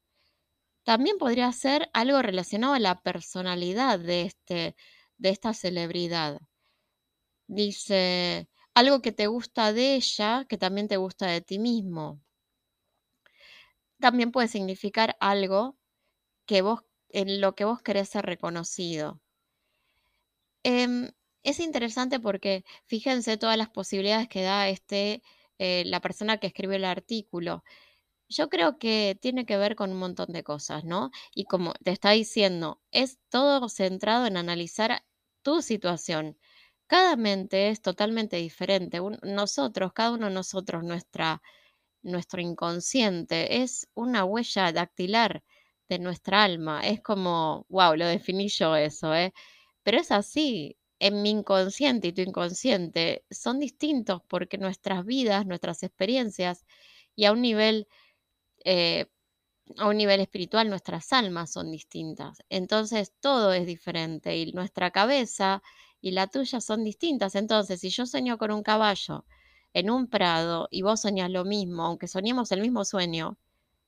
También 0.83 1.17
podría 1.17 1.51
ser 1.51 1.89
algo 1.93 2.21
relacionado 2.21 2.73
a 2.73 2.79
la 2.79 3.01
personalidad 3.01 3.99
de, 3.99 4.23
este, 4.23 4.75
de 5.17 5.29
esta 5.29 5.53
celebridad. 5.53 6.41
Dice, 7.47 8.47
algo 8.73 9.01
que 9.01 9.11
te 9.11 9.27
gusta 9.27 9.73
de 9.73 9.95
ella, 9.95 10.45
que 10.47 10.57
también 10.57 10.87
te 10.87 10.97
gusta 10.97 11.27
de 11.27 11.41
ti 11.41 11.59
mismo. 11.59 12.21
También 13.99 14.31
puede 14.31 14.47
significar 14.47 15.15
algo 15.19 15.77
que 16.47 16.61
vos, 16.61 16.81
en 17.09 17.41
lo 17.41 17.55
que 17.55 17.65
vos 17.65 17.81
querés 17.81 18.09
ser 18.09 18.25
reconocido. 18.25 19.21
Em, 20.63 21.11
es 21.43 21.59
interesante 21.59 22.19
porque 22.19 22.63
fíjense 22.85 23.37
todas 23.37 23.57
las 23.57 23.69
posibilidades 23.69 24.27
que 24.27 24.41
da 24.43 24.67
este, 24.69 25.21
eh, 25.57 25.83
la 25.85 26.01
persona 26.01 26.37
que 26.37 26.47
escribe 26.47 26.75
el 26.77 26.85
artículo. 26.85 27.63
Yo 28.29 28.49
creo 28.49 28.79
que 28.79 29.17
tiene 29.21 29.45
que 29.45 29.57
ver 29.57 29.75
con 29.75 29.91
un 29.91 29.99
montón 29.99 30.33
de 30.33 30.43
cosas, 30.43 30.85
¿no? 30.85 31.11
Y 31.35 31.45
como 31.45 31.73
te 31.83 31.91
está 31.91 32.11
diciendo, 32.11 32.81
es 32.91 33.19
todo 33.29 33.69
centrado 33.69 34.27
en 34.27 34.37
analizar 34.37 35.03
tu 35.43 35.61
situación. 35.61 36.37
Cada 36.87 37.15
mente 37.17 37.69
es 37.69 37.81
totalmente 37.81 38.37
diferente. 38.37 38.99
nosotros, 39.23 39.93
cada 39.93 40.11
uno 40.11 40.27
de 40.27 40.33
nosotros, 40.33 40.83
nuestra, 40.83 41.41
nuestro 42.03 42.41
inconsciente 42.41 43.61
es 43.63 43.87
una 43.93 44.23
huella 44.25 44.71
dactilar 44.71 45.43
de 45.89 45.99
nuestra 45.99 46.43
alma. 46.43 46.81
Es 46.81 47.01
como, 47.01 47.65
wow, 47.69 47.95
lo 47.95 48.05
definí 48.07 48.47
yo 48.49 48.75
eso, 48.75 49.13
¿eh? 49.15 49.33
Pero 49.83 49.99
es 49.99 50.11
así. 50.11 50.77
En 51.01 51.21
mi 51.21 51.29
inconsciente 51.29 52.09
y 52.09 52.13
tu 52.13 52.21
inconsciente 52.21 53.23
son 53.31 53.59
distintos 53.59 54.21
porque 54.27 54.57
nuestras 54.57 55.05
vidas, 55.05 55.45
nuestras 55.45 55.81
experiencias 55.83 56.65
y 57.15 57.23
a 57.25 57.31
un 57.31 57.41
nivel 57.41 57.87
eh, 58.65 59.05
a 59.77 59.87
un 59.87 59.97
nivel 59.97 60.19
espiritual 60.21 60.69
nuestras 60.69 61.13
almas 61.13 61.51
son 61.53 61.71
distintas. 61.71 62.43
Entonces 62.49 63.13
todo 63.19 63.53
es 63.53 63.65
diferente 63.67 64.37
y 64.37 64.51
nuestra 64.53 64.91
cabeza 64.91 65.61
y 66.01 66.11
la 66.11 66.27
tuya 66.27 66.61
son 66.61 66.83
distintas. 66.83 67.35
Entonces, 67.35 67.81
si 67.81 67.89
yo 67.89 68.05
sueño 68.05 68.37
con 68.37 68.51
un 68.51 68.63
caballo 68.63 69.25
en 69.73 69.89
un 69.89 70.07
prado 70.07 70.67
y 70.71 70.81
vos 70.81 71.01
soñás 71.01 71.29
lo 71.31 71.45
mismo, 71.45 71.83
aunque 71.85 72.07
soñemos 72.07 72.51
el 72.51 72.61
mismo 72.61 72.85
sueño, 72.85 73.37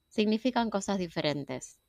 significan 0.09 0.69
cosas 0.69 0.97
diferentes. 0.97 1.79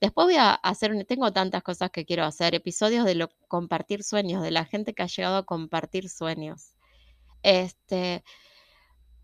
Después 0.00 0.26
voy 0.26 0.36
a 0.36 0.54
hacer, 0.54 1.04
tengo 1.06 1.32
tantas 1.32 1.62
cosas 1.62 1.90
que 1.90 2.04
quiero 2.04 2.24
hacer, 2.24 2.54
episodios 2.54 3.04
de 3.04 3.14
lo, 3.14 3.28
compartir 3.48 4.02
sueños, 4.02 4.42
de 4.42 4.50
la 4.50 4.64
gente 4.64 4.94
que 4.94 5.04
ha 5.04 5.06
llegado 5.06 5.36
a 5.36 5.46
compartir 5.46 6.08
sueños. 6.08 6.74
Este, 7.42 8.24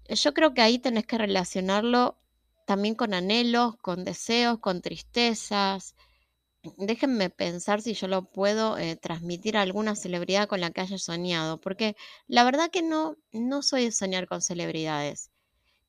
yo 0.09 0.35
creo 0.35 0.55
que 0.55 0.63
ahí 0.63 0.79
tenés 0.79 1.07
que 1.07 1.19
relacionarlo 1.19 2.17
también 2.65 2.95
con 2.95 3.15
anhelos, 3.15 3.77
con 3.79 4.05
deseos, 4.05 4.59
con 4.59 4.83
tristezas. 4.83 5.97
Déjenme 6.77 7.31
pensar 7.31 7.83
si 7.83 7.95
yo 7.95 8.09
lo 8.09 8.31
puedo 8.31 8.79
eh, 8.79 8.97
transmitir 8.97 9.57
a 9.57 9.63
alguna 9.63 9.95
celebridad 9.97 10.49
con 10.49 10.61
la 10.61 10.71
que 10.71 10.81
haya 10.83 10.99
soñado, 10.99 11.61
porque 11.61 11.97
la 12.27 12.45
verdad 12.45 12.71
que 12.71 12.83
no, 12.83 13.17
no 13.33 13.63
soy 13.63 13.87
de 13.87 13.93
soñar 13.93 14.27
con 14.29 14.43
celebridades. 14.43 15.31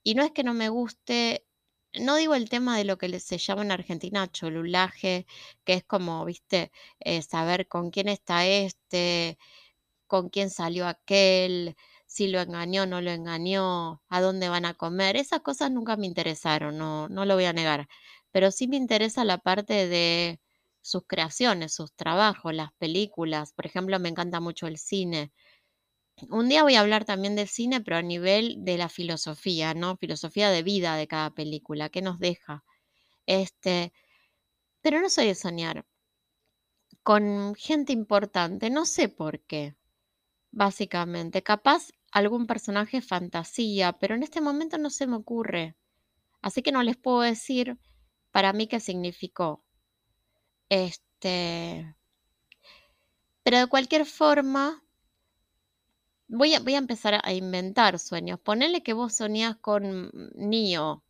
Y 0.04 0.16
no 0.16 0.24
es 0.24 0.32
que 0.32 0.44
no 0.44 0.54
me 0.54 0.70
guste 0.70 1.46
no 1.94 2.16
digo 2.16 2.36
el 2.36 2.50
tema 2.50 2.78
de 2.78 2.84
lo 2.86 2.98
que 2.98 3.20
se 3.20 3.38
llama 3.38 3.64
en 3.64 3.72
Argentina 3.72 4.32
cholulaje, 4.32 5.26
que 5.64 5.74
es 5.74 5.84
como, 5.84 6.24
viste, 6.26 6.72
eh, 7.00 7.22
saber 7.22 7.68
con 7.68 7.90
quién 7.92 8.08
está 8.10 8.46
este, 8.48 9.38
con 10.08 10.30
quién 10.30 10.50
salió 10.50 10.88
aquel, 10.88 11.76
si 12.08 12.28
lo 12.28 12.42
engañó, 12.42 12.86
no 12.88 13.02
lo 13.02 13.12
engañó, 13.12 14.02
a 14.10 14.22
dónde 14.22 14.50
van 14.50 14.66
a 14.66 14.74
comer. 14.76 15.16
Esas 15.18 15.42
cosas 15.42 15.72
nunca 15.72 15.98
me 15.98 16.08
interesaron, 16.08 16.78
no, 16.78 17.10
no 17.10 17.26
lo 17.26 17.36
voy 17.36 17.46
a 17.46 17.54
negar. 17.54 17.88
Pero 18.32 18.52
sí 18.52 18.68
me 18.68 18.78
interesa 18.78 19.26
la 19.26 19.40
parte 19.40 19.88
de 19.88 20.40
sus 20.82 21.04
creaciones, 21.08 21.74
sus 21.74 21.94
trabajos, 21.94 22.54
las 22.54 22.74
películas. 22.74 23.54
Por 23.54 23.66
ejemplo, 23.66 24.00
me 24.00 24.10
encanta 24.10 24.40
mucho 24.40 24.68
el 24.68 24.78
cine. 24.78 25.32
Un 26.30 26.50
día 26.50 26.64
voy 26.64 26.76
a 26.76 26.82
hablar 26.82 27.06
también 27.06 27.36
del 27.36 27.48
cine, 27.48 27.82
pero 27.82 27.98
a 27.98 28.02
nivel 28.02 28.58
de 28.60 28.78
la 28.78 28.90
filosofía, 28.90 29.74
¿no? 29.74 29.98
Filosofía 29.98 30.50
de 30.52 30.64
vida 30.64 30.96
de 30.96 31.08
cada 31.08 31.32
película, 31.32 31.90
¿qué 31.90 32.02
nos 32.02 32.20
deja? 32.20 32.64
Este, 33.26 33.94
pero 34.82 35.02
no 35.02 35.10
soy 35.10 35.28
de 35.28 35.36
soñar 35.36 35.86
con 37.04 37.56
gente 37.56 37.94
importante, 37.94 38.70
no 38.70 38.86
sé 38.86 39.10
por 39.10 39.40
qué, 39.42 39.76
básicamente. 40.52 41.44
Capaz 41.44 41.90
algún 42.12 42.48
personaje 42.48 43.02
fantasía, 43.02 43.94
pero 43.94 44.16
en 44.16 44.24
este 44.24 44.42
momento 44.42 44.78
no 44.78 44.90
se 44.90 45.08
me 45.08 45.16
ocurre. 45.16 45.76
Así 46.42 46.62
que 46.62 46.72
no 46.72 46.84
les 46.84 46.98
puedo 46.98 47.22
decir 47.22 47.78
para 48.32 48.54
mí 48.54 48.68
qué 48.68 48.80
significó. 48.80 49.64
Este, 50.70 51.96
pero 53.44 53.58
de 53.60 53.68
cualquier 53.68 54.06
forma, 54.06 54.82
Voy 56.32 56.54
a, 56.54 56.60
voy 56.60 56.76
a 56.76 56.78
empezar 56.78 57.20
a 57.24 57.34
inventar 57.34 57.98
sueños. 58.00 58.40
Ponele 58.40 58.84
que 58.84 58.94
vos 58.94 59.16
soñás 59.16 59.58
con 59.58 60.12
Neo. 60.36 61.04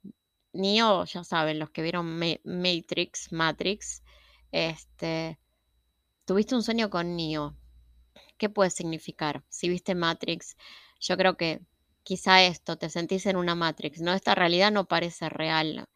Neo, 0.54 1.06
ya 1.06 1.24
saben, 1.24 1.60
los 1.60 1.70
que 1.72 1.82
vieron 1.82 2.20
Matrix, 2.46 3.32
Matrix, 3.32 4.02
este, 4.52 5.38
tuviste 6.26 6.56
un 6.56 6.64
sueño 6.64 6.90
con 6.90 7.16
Neo. 7.18 7.58
¿Qué 8.38 8.50
puede 8.50 8.70
significar? 8.72 9.44
Si 9.50 9.70
viste 9.70 9.96
Matrix, 9.96 10.56
yo 11.02 11.18
creo 11.18 11.38
que 11.38 11.62
quizá 12.04 12.44
esto, 12.44 12.78
te 12.78 12.90
sentís 12.90 13.26
en 13.26 13.38
una 13.38 13.56
Matrix, 13.56 14.02
¿no? 14.02 14.14
Esta 14.14 14.36
realidad 14.36 14.72
no 14.72 14.88
parece 14.88 15.30
real, 15.30 15.88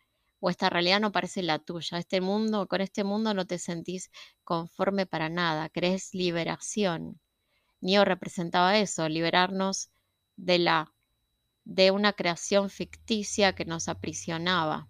o 0.45 0.49
esta 0.49 0.69
realidad 0.69 0.99
no 0.99 1.13
parece 1.13 1.41
la 1.41 1.57
tuya. 1.57 1.97
Este 1.97 2.19
mundo, 2.19 2.67
con 2.67 2.81
este 2.81 3.05
mundo 3.05 3.33
no 3.33 3.47
te 3.47 3.57
sentís 3.57 4.11
conforme 4.43 5.05
para 5.05 5.29
nada, 5.29 5.69
crees 5.69 6.13
liberación. 6.13 7.21
Neo 7.79 8.03
representaba 8.03 8.77
eso, 8.77 9.07
liberarnos 9.07 9.89
de 10.35 10.59
la 10.59 10.93
de 11.63 11.91
una 11.91 12.11
creación 12.11 12.69
ficticia 12.69 13.55
que 13.55 13.63
nos 13.63 13.87
aprisionaba. 13.87 14.89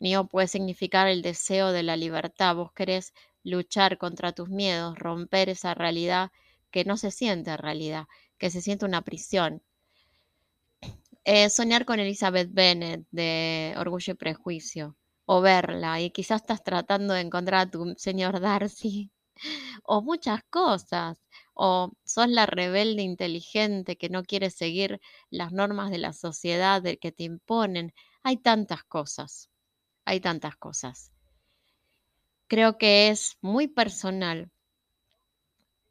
Neo 0.00 0.26
puede 0.26 0.48
significar 0.48 1.06
el 1.06 1.22
deseo 1.22 1.70
de 1.70 1.84
la 1.84 1.96
libertad. 1.96 2.56
Vos 2.56 2.72
querés 2.72 3.14
luchar 3.44 3.98
contra 3.98 4.32
tus 4.32 4.48
miedos, 4.48 4.98
romper 4.98 5.48
esa 5.48 5.74
realidad 5.74 6.32
que 6.72 6.84
no 6.84 6.96
se 6.96 7.12
siente 7.12 7.56
realidad, 7.56 8.06
que 8.36 8.50
se 8.50 8.60
siente 8.60 8.84
una 8.84 9.02
prisión. 9.02 9.62
Eh, 11.28 11.50
soñar 11.50 11.84
con 11.84 11.98
Elizabeth 11.98 12.50
Bennet 12.52 13.04
de 13.10 13.74
Orgullo 13.78 14.12
y 14.12 14.16
Prejuicio, 14.16 14.96
o 15.26 15.40
verla, 15.40 16.00
y 16.00 16.10
quizás 16.10 16.42
estás 16.42 16.62
tratando 16.62 17.14
de 17.14 17.20
encontrar 17.22 17.66
a 17.66 17.70
tu 17.70 17.94
señor 17.96 18.38
Darcy, 18.40 19.10
o 19.84 20.02
muchas 20.02 20.42
cosas 20.50 21.18
o 21.54 21.90
sos 22.04 22.28
la 22.28 22.46
rebelde 22.46 23.02
inteligente 23.02 23.96
que 23.98 24.08
no 24.08 24.22
quiere 24.22 24.50
seguir 24.50 25.00
las 25.30 25.52
normas 25.52 25.90
de 25.90 25.98
la 25.98 26.12
sociedad 26.12 26.82
que 27.00 27.12
te 27.12 27.24
imponen. 27.24 27.92
Hay 28.22 28.36
tantas 28.36 28.84
cosas, 28.84 29.50
hay 30.04 30.20
tantas 30.20 30.56
cosas. 30.56 31.10
Creo 32.48 32.78
que 32.78 33.08
es 33.08 33.36
muy 33.40 33.68
personal. 33.68 34.50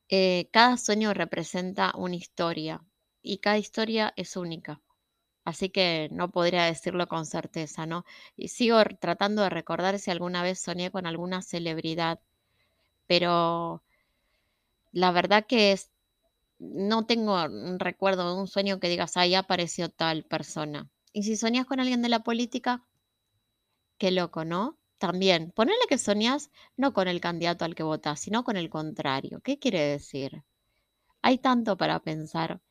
Eh, 0.09 0.49
cada 0.51 0.77
sueño 0.77 1.13
representa 1.13 1.93
una 1.95 2.15
historia 2.15 2.83
y 3.21 3.37
cada 3.37 3.57
historia 3.59 4.13
es 4.15 4.35
única. 4.37 4.81
Así 5.45 5.69
que 5.69 6.09
no 6.11 6.31
podría 6.31 6.65
decirlo 6.65 7.07
con 7.07 7.25
certeza, 7.27 7.85
¿no? 7.85 8.05
Y 8.35 8.49
sigo 8.49 8.83
tratando 8.99 9.43
de 9.43 9.49
recordar 9.51 9.99
si 9.99 10.11
alguna 10.11 10.43
vez 10.43 10.59
soñé 10.59 10.91
con 10.91 11.05
alguna 11.07 11.41
celebridad, 11.43 12.19
pero 13.07 13.83
la 14.91 15.11
verdad 15.11 15.45
que 15.47 15.71
es, 15.73 15.91
no 16.59 17.05
tengo 17.05 17.35
un 17.45 17.79
recuerdo 17.79 18.33
de 18.33 18.41
un 18.41 18.47
sueño 18.47 18.79
que 18.79 18.89
digas, 18.89 19.17
ahí 19.17 19.35
apareció 19.35 19.89
tal 19.89 20.23
persona. 20.25 20.89
Y 21.13 21.23
si 21.23 21.37
soñas 21.37 21.65
con 21.67 21.79
alguien 21.79 22.01
de 22.01 22.09
la 22.09 22.21
política, 22.23 22.85
qué 23.97 24.11
loco, 24.11 24.45
¿no? 24.45 24.77
También, 24.97 25.51
ponele 25.51 25.85
que 25.89 25.97
soñás 25.97 26.49
no 26.77 26.93
con 26.93 27.07
el 27.09 27.19
candidato 27.19 27.65
al 27.65 27.75
que 27.75 27.83
votás, 27.83 28.21
sino 28.21 28.43
con 28.45 28.55
el 28.55 28.69
contrario. 28.69 29.41
¿Qué 29.41 29.59
quiere 29.59 29.81
decir? 29.81 30.43
Hay 31.21 31.39
tanto 31.39 31.77
para 31.77 31.99
pensar. 32.01 32.61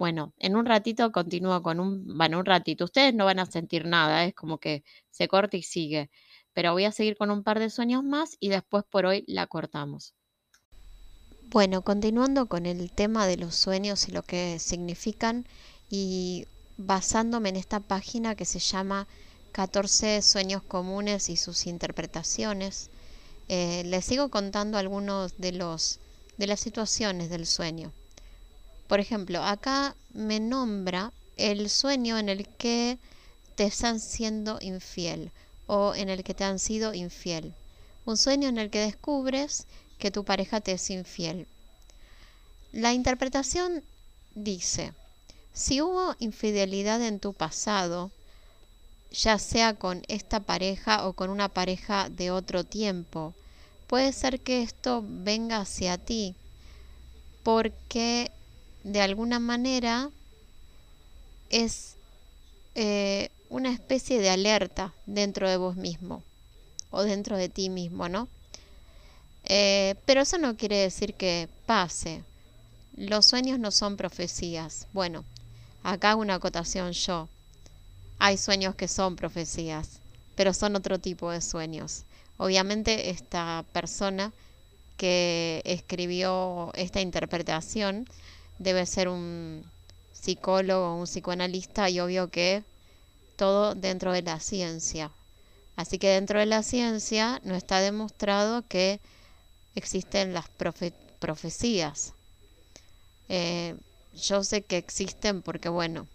Bueno, 0.00 0.32
en 0.38 0.56
un 0.56 0.64
ratito 0.64 1.12
continúo 1.12 1.62
con 1.62 1.78
un, 1.78 2.16
bueno, 2.16 2.38
un 2.38 2.46
ratito. 2.46 2.86
Ustedes 2.86 3.12
no 3.12 3.26
van 3.26 3.38
a 3.38 3.44
sentir 3.44 3.84
nada, 3.84 4.24
es 4.24 4.34
como 4.34 4.56
que 4.56 4.82
se 5.10 5.28
corta 5.28 5.58
y 5.58 5.62
sigue. 5.62 6.08
pero 6.54 6.72
voy 6.72 6.86
a 6.86 6.90
seguir 6.90 7.18
con 7.18 7.30
un 7.30 7.42
par 7.42 7.58
de 7.58 7.68
sueños 7.68 8.02
más 8.02 8.38
y 8.40 8.48
después 8.48 8.82
por 8.88 9.04
hoy 9.04 9.24
la 9.26 9.46
cortamos. 9.46 10.14
Bueno, 11.50 11.82
continuando 11.82 12.46
con 12.46 12.64
el 12.64 12.90
tema 12.90 13.26
de 13.26 13.36
los 13.36 13.54
sueños 13.54 14.08
y 14.08 14.12
lo 14.12 14.22
que 14.22 14.58
significan 14.58 15.46
y 15.90 16.46
basándome 16.78 17.50
en 17.50 17.56
esta 17.56 17.80
página 17.80 18.34
que 18.34 18.46
se 18.46 18.58
llama 18.58 19.06
14 19.52 20.22
sueños 20.22 20.62
comunes 20.62 21.28
y 21.28 21.36
sus 21.36 21.66
interpretaciones, 21.66 22.88
eh, 23.48 23.82
les 23.84 24.06
sigo 24.06 24.30
contando 24.30 24.78
algunos 24.78 25.36
de 25.36 25.52
los 25.52 26.00
de 26.38 26.46
las 26.46 26.60
situaciones 26.60 27.28
del 27.28 27.44
sueño. 27.44 27.92
Por 28.90 28.98
ejemplo, 28.98 29.44
acá 29.44 29.94
me 30.12 30.40
nombra 30.40 31.12
el 31.36 31.70
sueño 31.70 32.18
en 32.18 32.28
el 32.28 32.48
que 32.48 32.98
te 33.54 33.62
están 33.62 34.00
siendo 34.00 34.58
infiel 34.60 35.30
o 35.68 35.94
en 35.94 36.08
el 36.08 36.24
que 36.24 36.34
te 36.34 36.42
han 36.42 36.58
sido 36.58 36.92
infiel. 36.92 37.54
Un 38.04 38.16
sueño 38.16 38.48
en 38.48 38.58
el 38.58 38.68
que 38.68 38.80
descubres 38.80 39.68
que 40.00 40.10
tu 40.10 40.24
pareja 40.24 40.60
te 40.60 40.72
es 40.72 40.90
infiel. 40.90 41.46
La 42.72 42.92
interpretación 42.92 43.84
dice, 44.34 44.92
si 45.52 45.80
hubo 45.80 46.16
infidelidad 46.18 47.00
en 47.00 47.20
tu 47.20 47.32
pasado, 47.32 48.10
ya 49.12 49.38
sea 49.38 49.74
con 49.74 50.02
esta 50.08 50.40
pareja 50.40 51.06
o 51.06 51.12
con 51.12 51.30
una 51.30 51.48
pareja 51.48 52.08
de 52.08 52.32
otro 52.32 52.64
tiempo, 52.64 53.34
puede 53.86 54.12
ser 54.12 54.40
que 54.40 54.62
esto 54.62 55.04
venga 55.06 55.58
hacia 55.58 55.96
ti 55.96 56.34
porque 57.44 58.32
de 58.84 59.00
alguna 59.00 59.38
manera 59.38 60.10
es 61.50 61.96
eh, 62.74 63.30
una 63.48 63.72
especie 63.72 64.20
de 64.20 64.30
alerta 64.30 64.94
dentro 65.06 65.48
de 65.48 65.56
vos 65.56 65.76
mismo 65.76 66.22
o 66.90 67.02
dentro 67.02 67.36
de 67.36 67.48
ti 67.48 67.68
mismo, 67.68 68.08
¿no? 68.08 68.28
Eh, 69.44 69.96
pero 70.06 70.22
eso 70.22 70.38
no 70.38 70.56
quiere 70.56 70.76
decir 70.76 71.14
que 71.14 71.48
pase. 71.66 72.22
Los 72.96 73.26
sueños 73.26 73.58
no 73.58 73.70
son 73.70 73.96
profecías. 73.96 74.86
Bueno, 74.92 75.24
acá 75.82 76.10
hago 76.10 76.20
una 76.20 76.34
acotación 76.34 76.92
yo. 76.92 77.28
Hay 78.18 78.36
sueños 78.36 78.74
que 78.74 78.88
son 78.88 79.16
profecías, 79.16 80.00
pero 80.34 80.52
son 80.52 80.76
otro 80.76 80.98
tipo 80.98 81.30
de 81.30 81.40
sueños. 81.40 82.04
Obviamente 82.36 83.10
esta 83.10 83.64
persona 83.72 84.32
que 84.96 85.62
escribió 85.64 86.70
esta 86.74 87.00
interpretación 87.00 88.06
debe 88.60 88.84
ser 88.86 89.08
un 89.08 89.64
psicólogo, 90.12 90.94
un 90.94 91.06
psicoanalista 91.06 91.88
y 91.88 91.98
obvio 91.98 92.30
que 92.30 92.62
todo 93.36 93.74
dentro 93.74 94.12
de 94.12 94.22
la 94.22 94.38
ciencia. 94.38 95.10
Así 95.76 95.98
que 95.98 96.08
dentro 96.08 96.38
de 96.38 96.46
la 96.46 96.62
ciencia 96.62 97.40
no 97.42 97.56
está 97.56 97.80
demostrado 97.80 98.62
que 98.68 99.00
existen 99.74 100.34
las 100.34 100.44
profecías. 101.18 102.12
Eh, 103.30 103.76
yo 104.14 104.44
sé 104.44 104.60
que 104.62 104.76
existen 104.76 105.40
porque, 105.40 105.70
bueno, 105.70 106.06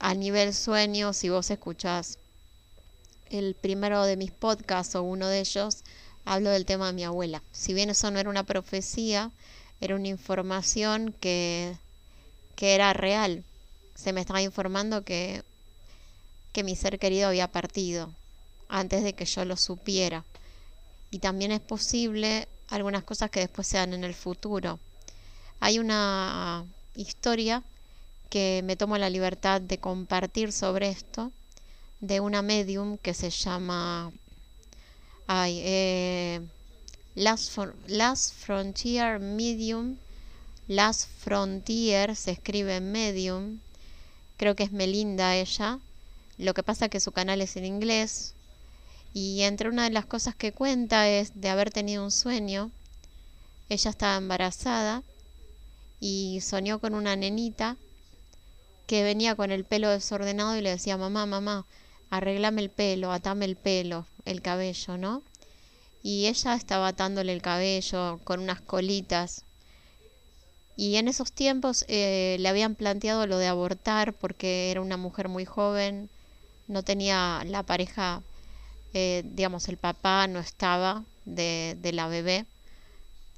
a 0.00 0.14
nivel 0.14 0.52
sueño, 0.52 1.12
si 1.12 1.28
vos 1.28 1.50
escuchás 1.50 2.18
el 3.30 3.54
primero 3.54 4.02
de 4.04 4.16
mis 4.16 4.32
podcasts 4.32 4.96
o 4.96 5.04
uno 5.04 5.28
de 5.28 5.38
ellos, 5.38 5.84
hablo 6.24 6.50
del 6.50 6.64
tema 6.64 6.88
de 6.88 6.94
mi 6.94 7.04
abuela. 7.04 7.44
Si 7.52 7.74
bien 7.74 7.90
eso 7.90 8.10
no 8.10 8.18
era 8.18 8.30
una 8.30 8.44
profecía, 8.44 9.30
era 9.80 9.94
una 9.94 10.08
información 10.08 11.14
que, 11.20 11.76
que 12.56 12.74
era 12.74 12.92
real. 12.92 13.44
Se 13.94 14.12
me 14.12 14.20
estaba 14.20 14.42
informando 14.42 15.04
que, 15.04 15.42
que 16.52 16.64
mi 16.64 16.76
ser 16.76 16.98
querido 16.98 17.28
había 17.28 17.50
partido 17.50 18.14
antes 18.68 19.02
de 19.02 19.14
que 19.14 19.24
yo 19.24 19.44
lo 19.44 19.56
supiera. 19.56 20.24
Y 21.10 21.20
también 21.20 21.52
es 21.52 21.60
posible 21.60 22.48
algunas 22.68 23.04
cosas 23.04 23.30
que 23.30 23.40
después 23.40 23.66
sean 23.66 23.94
en 23.94 24.04
el 24.04 24.14
futuro. 24.14 24.78
Hay 25.60 25.78
una 25.78 26.66
historia 26.94 27.62
que 28.30 28.60
me 28.64 28.76
tomo 28.76 28.98
la 28.98 29.10
libertad 29.10 29.60
de 29.60 29.78
compartir 29.78 30.52
sobre 30.52 30.90
esto, 30.90 31.32
de 32.00 32.20
una 32.20 32.42
medium 32.42 32.98
que 32.98 33.14
se 33.14 33.30
llama 33.30 34.12
ay, 35.28 35.60
eh, 35.62 36.40
Last 37.18 38.32
Frontier 38.32 39.18
Medium. 39.18 39.96
Last 40.68 41.08
Frontier 41.18 42.14
se 42.14 42.30
escribe 42.30 42.80
medium. 42.80 43.58
Creo 44.36 44.54
que 44.54 44.62
es 44.62 44.70
Melinda 44.70 45.34
ella. 45.34 45.80
Lo 46.36 46.54
que 46.54 46.62
pasa 46.62 46.88
que 46.88 47.00
su 47.00 47.10
canal 47.10 47.40
es 47.40 47.56
en 47.56 47.64
inglés. 47.64 48.34
Y 49.12 49.42
entre 49.42 49.68
una 49.68 49.82
de 49.82 49.90
las 49.90 50.06
cosas 50.06 50.36
que 50.36 50.52
cuenta 50.52 51.08
es 51.08 51.32
de 51.34 51.48
haber 51.48 51.72
tenido 51.72 52.04
un 52.04 52.12
sueño. 52.12 52.70
Ella 53.68 53.90
estaba 53.90 54.16
embarazada 54.16 55.02
y 55.98 56.40
soñó 56.40 56.78
con 56.78 56.94
una 56.94 57.16
nenita 57.16 57.76
que 58.86 59.02
venía 59.02 59.34
con 59.34 59.50
el 59.50 59.64
pelo 59.64 59.88
desordenado 59.88 60.56
y 60.56 60.60
le 60.60 60.70
decía, 60.70 60.96
mamá, 60.96 61.26
mamá, 61.26 61.66
arreglame 62.10 62.62
el 62.62 62.70
pelo, 62.70 63.10
atame 63.10 63.44
el 63.44 63.56
pelo, 63.56 64.06
el 64.24 64.40
cabello, 64.40 64.96
¿no? 64.96 65.24
Y 66.02 66.26
ella 66.26 66.54
estaba 66.54 66.88
atándole 66.88 67.32
el 67.32 67.42
cabello 67.42 68.20
con 68.24 68.40
unas 68.40 68.60
colitas. 68.60 69.44
Y 70.76 70.96
en 70.96 71.08
esos 71.08 71.32
tiempos 71.32 71.84
eh, 71.88 72.36
le 72.38 72.48
habían 72.48 72.76
planteado 72.76 73.26
lo 73.26 73.38
de 73.38 73.48
abortar 73.48 74.14
porque 74.14 74.70
era 74.70 74.80
una 74.80 74.96
mujer 74.96 75.28
muy 75.28 75.44
joven, 75.44 76.08
no 76.68 76.84
tenía 76.84 77.42
la 77.46 77.64
pareja, 77.64 78.22
eh, 78.94 79.22
digamos, 79.24 79.68
el 79.68 79.76
papá 79.76 80.28
no 80.28 80.38
estaba 80.38 81.04
de, 81.24 81.76
de 81.80 81.92
la 81.92 82.06
bebé. 82.06 82.46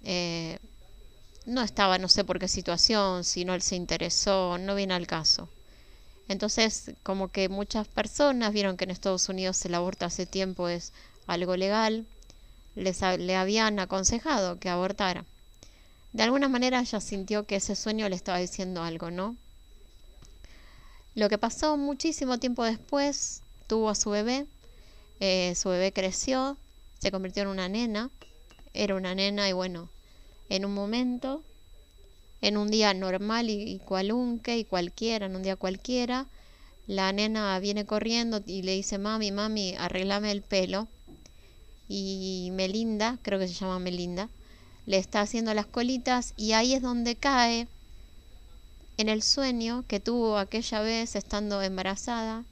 Eh, 0.05 0.59
no 1.47 1.63
estaba, 1.63 1.99
no 1.99 2.09
sé 2.09 2.25
por 2.25 2.39
qué 2.39 2.49
situación, 2.49 3.25
si 3.25 3.45
no 3.45 3.55
él 3.55 3.63
se 3.63 3.77
interesó, 3.77 4.59
no 4.59 4.75
viene 4.75 4.95
al 4.95 5.07
caso. 5.07 5.49
Entonces, 6.29 6.93
como 7.03 7.29
que 7.29 7.49
muchas 7.49 7.89
personas 7.89 8.53
vieron 8.53 8.77
que 8.77 8.85
en 8.85 8.91
Estados 8.91 9.29
Unidos 9.29 9.65
el 9.65 9.75
aborto 9.75 10.05
hace 10.05 10.27
tiempo 10.27 10.69
es 10.69 10.93
algo 11.27 11.57
legal, 11.57 12.07
les, 12.81 13.01
le 13.19 13.37
habían 13.37 13.79
aconsejado 13.79 14.59
que 14.59 14.69
abortara. 14.69 15.25
De 16.13 16.23
alguna 16.23 16.49
manera 16.49 16.81
ella 16.81 17.01
sintió 17.01 17.47
que 17.47 17.57
ese 17.57 17.77
sueño 17.77 18.09
le 18.09 18.17
estaba 18.17 18.39
diciendo 18.39 18.83
algo, 18.83 19.11
¿no? 19.11 19.37
Lo 21.15 21.29
que 21.29 21.39
pasó 21.39 21.77
muchísimo 21.77 22.39
tiempo 22.39 22.65
después, 22.65 23.43
tuvo 23.67 23.91
a 23.91 23.95
su 23.95 24.11
bebé, 24.11 24.47
eh, 25.21 25.55
su 25.55 25.69
bebé 25.69 25.93
creció, 25.93 26.57
se 26.99 27.11
convirtió 27.11 27.43
en 27.43 27.49
una 27.49 27.69
nena, 27.69 28.11
era 28.75 28.95
una 28.95 29.15
nena 29.15 29.49
y 29.49 29.53
bueno, 29.53 29.89
en 30.49 30.65
un 30.65 30.75
momento 30.75 31.45
en 32.41 32.57
un 32.57 32.71
día 32.71 32.95
normal 32.95 33.51
y, 33.51 33.81
cualunque 33.85 34.59
y 34.59 34.65
cualquiera, 34.65 35.27
en 35.27 35.37
un 35.37 35.43
día 35.43 35.57
cualquiera, 35.57 36.27
la 36.87 37.13
nena 37.13 37.59
viene 37.59 37.85
corriendo 37.85 38.43
y 38.47 38.63
le 38.63 38.73
dice, 38.73 38.99
mami, 38.99 39.31
mami, 39.31 39.75
arreglame 39.77 40.33
el 40.33 40.43
pelo. 40.43 40.89
Y 41.93 42.51
Melinda, 42.53 43.19
creo 43.23 43.41
que 43.41 43.49
se 43.49 43.55
llama 43.55 43.81
Melinda, 43.81 44.29
le 44.87 44.97
está 44.97 45.23
haciendo 45.23 45.53
las 45.55 45.67
colitas 45.67 46.35
y 46.37 46.53
ahí 46.53 46.73
es 46.73 46.83
donde 46.83 47.17
cae 47.17 47.67
en 48.97 49.09
el 49.09 49.25
sueño 49.25 49.85
que 49.89 49.99
tuvo 49.99 50.39
aquella 50.39 50.83
vez 50.83 51.17
estando 51.17 51.61
embarazada 51.61 52.45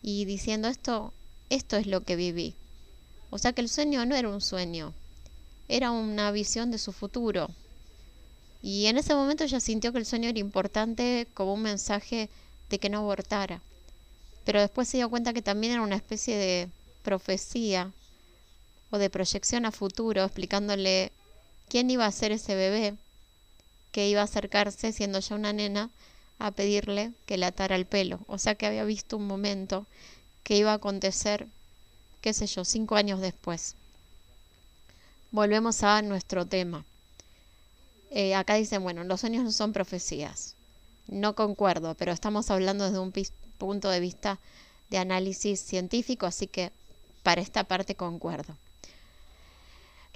y 0.00 0.24
diciendo 0.24 0.68
esto, 0.68 1.12
esto 1.50 1.76
es 1.76 1.86
lo 1.86 2.00
que 2.00 2.16
viví. 2.16 2.54
O 3.28 3.36
sea 3.36 3.52
que 3.52 3.60
el 3.60 3.68
sueño 3.68 4.06
no 4.06 4.16
era 4.16 4.30
un 4.30 4.40
sueño, 4.40 4.94
era 5.68 5.90
una 5.90 6.30
visión 6.30 6.70
de 6.70 6.78
su 6.78 6.92
futuro, 6.92 7.50
y 8.62 8.86
en 8.86 8.96
ese 8.96 9.14
momento 9.14 9.44
ella 9.44 9.60
sintió 9.60 9.92
que 9.92 9.98
el 9.98 10.06
sueño 10.06 10.30
era 10.30 10.38
importante 10.38 11.28
como 11.34 11.52
un 11.52 11.60
mensaje 11.60 12.30
de 12.70 12.78
que 12.78 12.88
no 12.88 13.00
abortara. 13.00 13.60
Pero 14.46 14.62
después 14.62 14.88
se 14.88 14.96
dio 14.96 15.10
cuenta 15.10 15.34
que 15.34 15.42
también 15.42 15.74
era 15.74 15.82
una 15.82 15.96
especie 15.96 16.38
de 16.38 16.70
profecía 17.02 17.92
o 18.90 18.98
de 18.98 19.10
proyección 19.10 19.66
a 19.66 19.72
futuro, 19.72 20.24
explicándole 20.24 21.12
quién 21.68 21.90
iba 21.90 22.06
a 22.06 22.12
ser 22.12 22.32
ese 22.32 22.54
bebé 22.54 22.94
que 23.92 24.08
iba 24.08 24.20
a 24.20 24.24
acercarse, 24.24 24.92
siendo 24.92 25.20
ya 25.20 25.34
una 25.34 25.52
nena, 25.52 25.90
a 26.38 26.50
pedirle 26.50 27.12
que 27.26 27.36
le 27.36 27.46
atara 27.46 27.76
el 27.76 27.86
pelo. 27.86 28.20
O 28.26 28.38
sea 28.38 28.54
que 28.54 28.66
había 28.66 28.84
visto 28.84 29.16
un 29.16 29.26
momento 29.26 29.86
que 30.44 30.56
iba 30.56 30.72
a 30.72 30.74
acontecer, 30.74 31.46
qué 32.20 32.32
sé 32.32 32.46
yo, 32.46 32.64
cinco 32.64 32.96
años 32.96 33.20
después. 33.20 33.74
Volvemos 35.30 35.82
a 35.82 36.00
nuestro 36.02 36.46
tema. 36.46 36.84
Eh, 38.10 38.34
acá 38.34 38.54
dicen, 38.54 38.82
bueno, 38.82 39.04
los 39.04 39.20
sueños 39.20 39.44
no 39.44 39.52
son 39.52 39.72
profecías. 39.72 40.54
No 41.08 41.34
concuerdo, 41.34 41.94
pero 41.94 42.12
estamos 42.12 42.50
hablando 42.50 42.84
desde 42.84 42.98
un 42.98 43.12
punto 43.58 43.90
de 43.90 44.00
vista 44.00 44.38
de 44.90 44.98
análisis 44.98 45.60
científico, 45.60 46.26
así 46.26 46.46
que 46.46 46.72
para 47.22 47.40
esta 47.40 47.64
parte 47.64 47.94
concuerdo. 47.94 48.56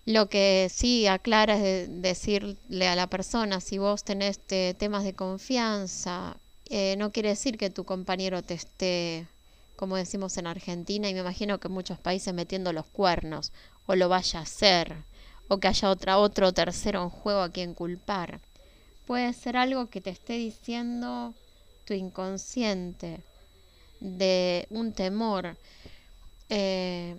Lo 0.05 0.29
que 0.29 0.69
sí 0.73 1.07
aclara 1.07 1.57
es 1.57 1.89
decirle 2.03 2.89
a 2.89 2.97
la 2.97 3.07
persona, 3.07 3.61
si 3.61 3.79
vos 3.79 4.03
tenés 4.05 4.39
temas 4.39 5.05
de 5.05 5.15
confianza, 5.15 6.37
eh, 6.71 6.97
no 6.99 7.13
quiere 7.13 7.31
decir 7.31 7.57
que 7.57 7.71
tu 7.71 7.85
compañero 7.85 8.43
te 8.43 8.55
esté 8.55 9.27
como 9.83 9.97
decimos 9.97 10.37
en 10.37 10.47
Argentina, 10.47 11.09
y 11.09 11.15
me 11.15 11.21
imagino 11.21 11.59
que 11.59 11.67
en 11.67 11.75
muchos 11.75 11.99
países 11.99 12.33
metiendo 12.33 12.73
los 12.73 12.87
cuernos, 12.87 13.53
o 13.87 13.97
lo 13.97 14.09
vaya 14.09 14.39
a 14.39 14.43
hacer, 14.43 14.95
o 15.49 15.59
que 15.59 15.67
haya 15.67 15.91
otra, 15.91 16.19
otro 16.19 16.53
tercero 16.53 17.03
en 17.03 17.11
juego 17.11 17.41
a 17.41 17.51
quien 17.51 17.75
culpar. 17.75 18.41
Puede 19.09 19.33
ser 19.33 19.57
algo 19.57 19.91
que 19.91 20.01
te 20.01 20.11
esté 20.11 20.35
diciendo 20.35 21.35
tu 21.85 21.95
inconsciente, 21.95 23.21
de 23.99 24.69
un 24.71 24.93
temor. 24.93 25.57
Eh, 26.49 27.17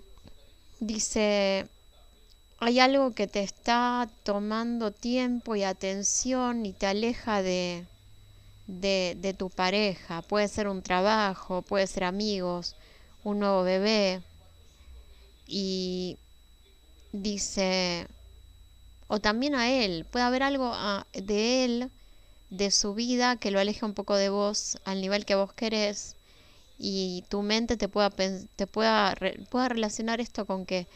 dice, 0.80 1.66
hay 2.58 2.80
algo 2.80 3.12
que 3.12 3.26
te 3.26 3.42
está 3.42 4.08
tomando 4.22 4.90
tiempo 4.92 5.56
y 5.56 5.64
atención 5.64 6.66
y 6.66 6.72
te 6.72 6.86
aleja 6.86 7.42
de, 7.42 7.86
de, 8.66 9.34
tu 9.36 9.50
pareja. 9.50 10.22
Puede 10.22 10.48
ser 10.48 10.68
un 10.68 10.82
trabajo, 10.82 11.62
puede 11.62 11.86
ser 11.86 12.04
amigos, 12.04 12.76
un 13.22 13.40
nuevo 13.40 13.62
bebé. 13.62 14.22
Y 15.46 16.16
dice, 17.12 18.06
o 19.08 19.20
también 19.20 19.54
a 19.54 19.70
él, 19.70 20.06
puede 20.10 20.24
haber 20.24 20.42
algo 20.42 20.70
ah, 20.74 21.06
de 21.12 21.64
él, 21.64 21.90
de 22.50 22.70
su 22.70 22.94
vida, 22.94 23.36
que 23.36 23.50
lo 23.50 23.60
aleje 23.60 23.84
un 23.84 23.94
poco 23.94 24.16
de 24.16 24.30
vos 24.30 24.78
al 24.84 25.00
nivel 25.00 25.24
que 25.26 25.34
vos 25.34 25.52
querés 25.52 26.16
y 26.78 27.24
tu 27.28 27.42
mente 27.42 27.76
te 27.76 27.88
pueda, 27.88 28.10
te 28.10 28.66
pueda, 28.66 29.14
pueda 29.50 29.68
relacionar 29.68 30.20
esto 30.20 30.46
con 30.46 30.66
que 30.66 30.86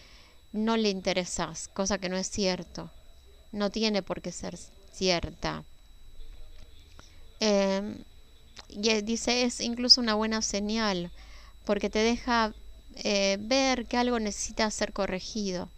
no 0.53 0.77
le 0.77 0.89
interesas, 0.91 1.69
cosa 1.69 1.99
que 1.99 2.09
no 2.09 2.17
es 2.17 2.31
cierto. 2.31 2.91
No 3.53 3.71
tiene 3.71 4.03
por 4.03 4.21
qué 4.23 4.33
ser 4.33 4.59
cierta. 4.93 5.65
Em, 7.41 7.99
y 8.69 9.03
dice, 9.03 9.43
es 9.45 9.61
incluso 9.61 10.01
una 10.01 10.15
buena 10.15 10.43
señal, 10.43 11.11
porque 11.65 11.91
te 11.91 12.01
deja 12.01 12.55
eh, 12.97 13.39
ver 13.41 13.87
que 13.87 13.97
algo 13.97 14.19
necesita 14.19 14.71
ser 14.71 14.93
corregido. 14.93 15.71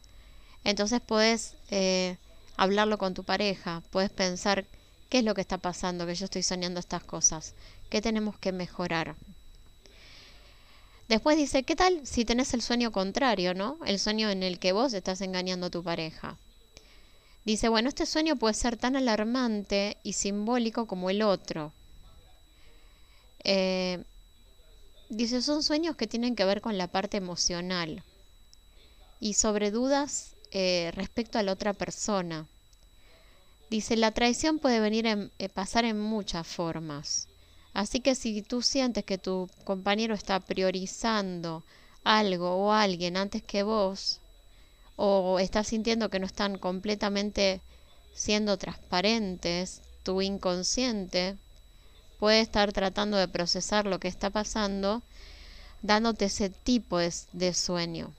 Entonces 0.65 1.01
puedes 1.01 1.55
eh, 1.71 2.17
hablarlo 2.57 2.99
con 2.99 3.15
tu 3.15 3.25
pareja, 3.25 3.83
puedes 3.91 4.11
pensar 4.11 4.67
qué 5.09 5.19
es 5.19 5.25
lo 5.25 5.35
que 5.35 5.41
está 5.41 5.59
pasando, 5.59 6.07
que 6.07 6.15
yo 6.15 6.25
estoy 6.25 6.43
soñando 6.43 6.81
estas 6.81 7.05
cosas, 7.05 7.55
qué 7.91 8.01
tenemos 8.01 8.39
que 8.39 8.53
mejorar. 8.53 9.17
Después 11.11 11.37
dice, 11.37 11.65
¿qué 11.65 11.75
tal 11.75 12.07
si 12.07 12.25
tenés 12.25 12.55
el 12.55 12.63
sueño 12.63 12.93
contrario, 12.93 13.53
¿no? 13.53 13.81
El 13.85 13.99
sueño 13.99 14.31
en 14.31 14.45
el 14.45 14.61
que 14.61 14.71
vos 14.71 14.93
estás 14.93 15.21
engañando 15.23 15.67
a 15.67 15.71
tu 15.71 15.83
pareja. 15.83 16.39
Dice, 17.45 17.69
bueno, 17.69 17.89
este 17.89 18.07
sueño 18.07 18.37
puede 18.37 18.55
ser 18.55 18.77
tan 18.77 18.95
alarmante 18.95 19.97
y 20.05 20.13
simbólico 20.13 20.87
como 20.87 21.11
el 21.11 21.23
otro. 21.23 21.73
Eh, 23.43 24.05
dice, 25.09 25.43
son 25.43 25.65
sueños 25.65 25.97
que 25.97 26.07
tienen 26.07 26.37
que 26.37 26.45
ver 26.45 26.61
con 26.61 26.79
la 26.79 26.87
parte 26.87 27.17
emocional 27.17 28.05
y 29.19 29.35
sobre 29.35 29.73
dudas 29.73 30.37
eh, 30.53 30.93
respecto 30.95 31.41
a 31.41 31.43
la 31.43 31.51
otra 31.51 31.73
persona. 31.73 32.47
Dice, 33.69 33.97
la 33.97 34.13
traición 34.13 34.61
puede 34.61 34.79
venir 34.79 35.09
a 35.09 35.29
eh, 35.41 35.49
pasar 35.49 35.85
en 35.85 35.99
muchas 35.99 36.47
formas. 36.47 37.27
Así 37.73 38.01
que 38.01 38.15
si 38.15 38.43
tú 38.43 38.63
sientes 38.63 39.05
que 39.05 39.19
tu 39.19 39.49
compañero 39.65 40.15
está 40.15 40.41
priorizando 40.41 41.65
algo 42.05 42.57
o 42.57 42.73
alguien 42.73 43.17
antes 43.17 43.43
que 43.43 43.63
vos, 43.63 44.21
o 44.97 45.39
estás 45.39 45.69
sintiendo 45.69 46.11
que 46.11 46.19
no 46.19 46.27
están 46.27 46.59
completamente 46.59 47.63
siendo 48.15 48.59
transparentes, 48.59 49.83
tu 50.03 50.21
inconsciente 50.21 51.37
puede 52.19 52.41
estar 52.41 52.73
tratando 52.73 53.17
de 53.17 53.29
procesar 53.29 53.87
lo 53.87 53.99
que 53.99 54.09
está 54.09 54.29
pasando, 54.29 55.03
dándote 55.81 56.27
ese 56.27 56.51
tipo 56.51 56.99
de, 56.99 57.55
sueño. 57.55 58.13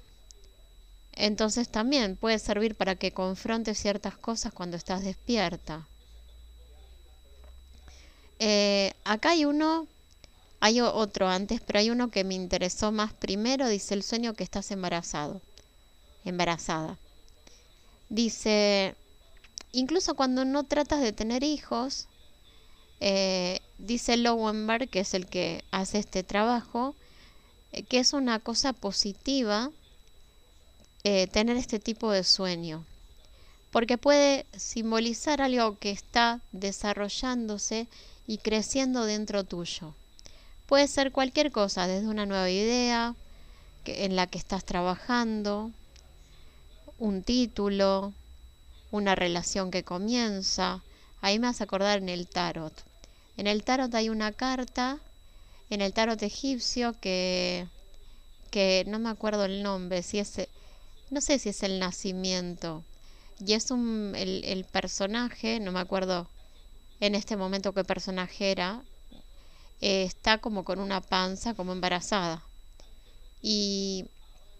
Entonces 1.13 1.69
también 1.69 2.15
puede 2.15 2.39
servir 2.39 2.75
para 2.75 2.95
que 2.95 3.11
confrontes 3.11 3.77
ciertas 3.77 4.17
cosas 4.17 4.53
cuando 4.53 4.75
estás 4.75 5.03
despierta. 5.03 5.87
Eh, 8.43 8.93
acá 9.03 9.29
hay 9.29 9.45
uno, 9.45 9.85
hay 10.61 10.81
otro 10.81 11.27
antes, 11.27 11.61
pero 11.61 11.77
hay 11.77 11.91
uno 11.91 12.09
que 12.09 12.23
me 12.23 12.33
interesó 12.33 12.91
más 12.91 13.13
primero, 13.13 13.67
dice 13.67 13.93
el 13.93 14.01
sueño 14.01 14.33
que 14.33 14.43
estás 14.43 14.71
embarazado, 14.71 15.41
embarazada. 16.25 16.97
Dice, 18.09 18.95
incluso 19.73 20.15
cuando 20.15 20.43
no 20.43 20.63
tratas 20.63 21.01
de 21.01 21.13
tener 21.13 21.43
hijos, 21.43 22.07
eh, 22.99 23.59
dice 23.77 24.17
Lowenberg, 24.17 24.89
que 24.89 25.01
es 25.01 25.13
el 25.13 25.27
que 25.27 25.63
hace 25.69 25.99
este 25.99 26.23
trabajo, 26.23 26.95
eh, 27.71 27.83
que 27.83 27.99
es 27.99 28.11
una 28.11 28.39
cosa 28.39 28.73
positiva 28.73 29.69
tener 31.03 31.57
este 31.57 31.79
tipo 31.79 32.11
de 32.11 32.23
sueño, 32.23 32.85
porque 33.71 33.97
puede 33.97 34.45
simbolizar 34.55 35.41
algo 35.41 35.79
que 35.79 35.89
está 35.89 36.41
desarrollándose 36.51 37.87
y 38.31 38.37
creciendo 38.37 39.03
dentro 39.03 39.43
tuyo. 39.43 39.93
Puede 40.65 40.87
ser 40.87 41.11
cualquier 41.11 41.51
cosa, 41.51 41.85
desde 41.85 42.07
una 42.07 42.25
nueva 42.25 42.49
idea 42.49 43.13
en 43.83 44.15
la 44.15 44.25
que 44.25 44.37
estás 44.37 44.63
trabajando, 44.63 45.71
un 46.97 47.23
título, 47.23 48.13
una 48.89 49.15
relación 49.15 49.69
que 49.69 49.83
comienza. 49.83 50.81
Ahí 51.19 51.39
me 51.39 51.47
vas 51.47 51.59
a 51.59 51.65
acordar 51.65 51.97
en 51.97 52.07
el 52.07 52.25
tarot. 52.25 52.71
En 53.35 53.47
el 53.47 53.65
tarot 53.65 53.93
hay 53.95 54.07
una 54.07 54.31
carta, 54.31 54.99
en 55.69 55.81
el 55.81 55.91
tarot 55.91 56.23
egipcio 56.23 56.95
que, 57.01 57.67
que 58.49 58.85
no 58.87 58.97
me 58.97 59.09
acuerdo 59.09 59.43
el 59.43 59.61
nombre, 59.61 60.03
si 60.03 60.19
es, 60.19 60.47
no 61.09 61.19
sé 61.19 61.37
si 61.37 61.49
es 61.49 61.63
el 61.63 61.79
nacimiento. 61.79 62.85
Y 63.45 63.55
es 63.55 63.71
un, 63.71 64.13
el, 64.15 64.45
el 64.45 64.63
personaje, 64.63 65.59
no 65.59 65.73
me 65.73 65.81
acuerdo 65.81 66.29
en 67.01 67.15
este 67.15 67.35
momento 67.35 67.73
qué 67.73 67.83
personaje 67.83 68.51
era, 68.51 68.83
eh, 69.81 70.03
está 70.03 70.37
como 70.37 70.63
con 70.63 70.79
una 70.79 71.01
panza, 71.01 71.53
como 71.55 71.73
embarazada. 71.73 72.43
Y, 73.41 74.05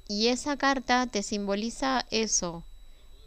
y 0.08 0.28
esa 0.28 0.58
carta 0.58 1.08
te 1.08 1.24
simboliza 1.24 2.06
eso, 2.12 2.66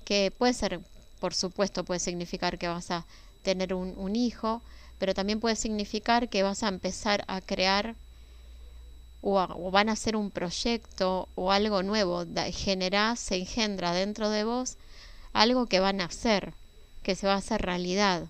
que 0.04 0.32
puede 0.36 0.52
ser, 0.52 0.80
por 1.20 1.32
supuesto, 1.32 1.84
puede 1.84 2.00
significar 2.00 2.58
que 2.58 2.68
vas 2.68 2.90
a 2.90 3.06
tener 3.42 3.72
un, 3.72 4.16
hijo, 4.16 4.62
pero 4.98 5.14
también 5.14 5.38
puede 5.38 5.56
significar 5.56 6.28
que 6.28 6.42
vas 6.42 6.62
a 6.62 6.68
empezar 6.68 7.24
a 7.28 7.40
crear 7.40 7.94
o, 9.22 9.70
van 9.70 9.88
a 9.88 9.92
hacer 9.92 10.16
un 10.16 10.30
proyecto 10.30 11.28
o 11.36 11.52
algo 11.52 11.82
nuevo, 11.82 12.24
genera, 12.52 13.16
se 13.16 13.36
engendra 13.36 13.92
dentro 13.92 14.28
de 14.28 14.44
vos 14.44 14.76
algo 15.32 15.66
que 15.66 15.80
van 15.80 16.00
a 16.00 16.06
hacer, 16.06 16.54
que 17.02 17.14
se 17.14 17.26
va 17.26 17.34
a 17.34 17.38
hacer 17.38 17.62
realidad. 17.62 18.28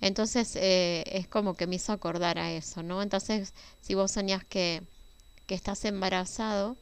Entonces 0.00 0.56
eh, 0.56 1.04
es 1.06 1.28
como 1.28 1.54
que 1.54 1.66
me 1.66 1.76
hizo 1.76 1.92
acordar 1.92 2.38
a 2.38 2.52
eso, 2.52 2.82
¿no? 2.82 3.02
Entonces, 3.02 3.52
si 3.80 3.94
vos 3.94 4.10
soñás 4.10 4.44
que, 4.44 4.82
que 5.46 5.54
estás 5.54 5.84
embarazado, 5.84 6.76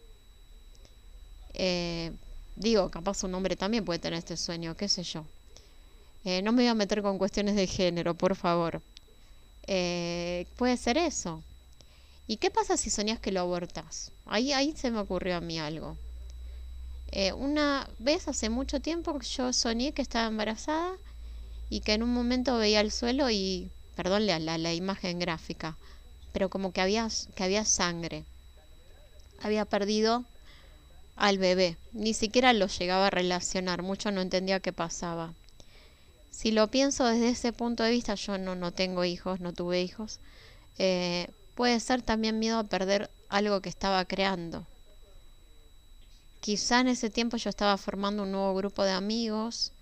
eh, 1.55 2.13
digo, 2.55 2.91
capaz 2.91 3.25
un 3.25 3.35
hombre 3.35 3.57
también 3.57 3.85
puede 3.85 3.99
tener 3.99 4.19
este 4.19 4.37
sueño, 4.37 4.77
qué 4.77 4.89
sé 4.89 5.03
yo. 5.03 5.25
Eh, 6.25 6.43
no 6.43 6.53
me 6.53 6.63
voy 6.63 6.69
a 6.69 6.75
meter 6.75 7.03
con 7.03 7.19
cuestiones 7.19 7.57
de 7.57 7.67
género, 7.67 8.15
por 8.15 8.37
favor. 8.37 8.83
puede 10.57 10.77
ser 10.77 10.97
eso. 10.97 11.43
¿Y 12.27 12.37
qué 12.37 12.51
pasa 12.51 12.77
si 12.77 12.91
soñás 12.91 13.19
que 13.21 13.33
lo 13.33 13.41
abortas? 13.41 14.13
Ahí, 14.27 14.53
ahí 14.53 14.75
se 14.77 14.91
me 14.91 15.01
ocurrió 15.01 15.37
a 15.37 15.41
mí 15.41 15.59
algo. 15.59 15.97
una 17.37 17.89
vez 17.99 18.29
hace 18.29 18.49
mucho 18.49 18.81
tiempo 18.81 19.19
yo 19.21 19.53
soñé 19.53 19.93
que 19.93 20.03
estaba 20.03 20.29
embarazada 20.29 20.99
y 21.71 21.81
que 21.81 21.95
en 21.95 22.03
un 22.03 22.13
momento 22.13 22.57
veía 22.57 22.81
el 22.81 22.91
suelo 22.91 23.31
y, 23.31 23.71
perdón 23.95 24.27
la, 24.27 24.39
la 24.39 24.75
imagen 24.75 25.19
gráfica, 25.19 25.77
pero 26.33 26.49
como 26.49 26.73
que 26.73 26.81
había, 26.81 27.09
que 27.35 27.45
había 27.45 27.65
sangre. 27.65 28.25
Había 29.41 29.65
perdido 29.65 30.25
al 31.17 31.39
bebé. 31.39 31.77
Ni 31.93 32.15
siquiera 32.15 32.53
lo 32.53 32.67
llegaba 32.69 33.09
a 33.09 33.11
relacionar, 33.11 33.83
mucho 33.83 34.11
no 34.11 34.21
entendía 34.21 34.61
qué 34.61 34.73
pasaba. 34.73 35.35
Si 36.31 36.53
lo 36.53 36.69
pienso 36.69 37.05
desde 37.07 37.31
ese 37.31 37.53
punto 37.53 37.83
de 37.83 37.91
vista, 37.91 38.15
yo 38.15 38.39
no, 38.39 38.55
no 38.55 38.73
tengo 38.73 39.05
hijos, 39.05 39.41
no 39.41 39.53
tuve 39.53 39.83
hijos, 39.83 40.21
eh, 40.79 41.29
puede 41.55 41.81
ser 41.81 42.03
también 42.03 42.39
miedo 42.39 42.59
a 42.59 42.65
perder 42.65 43.11
algo 43.29 43.61
que 43.61 43.69
estaba 43.69 44.05
creando. 44.05 44.65
Quizá 46.41 46.81
en 46.81 46.89
ese 46.89 47.11
tiempo 47.11 47.37
yo 47.37 47.51
estaba 47.51 47.77
formando 47.77 48.23
un 48.23 48.31
nuevo 48.31 48.55
grupo 48.55 48.85
de 48.85 48.93
amigos 48.93 49.73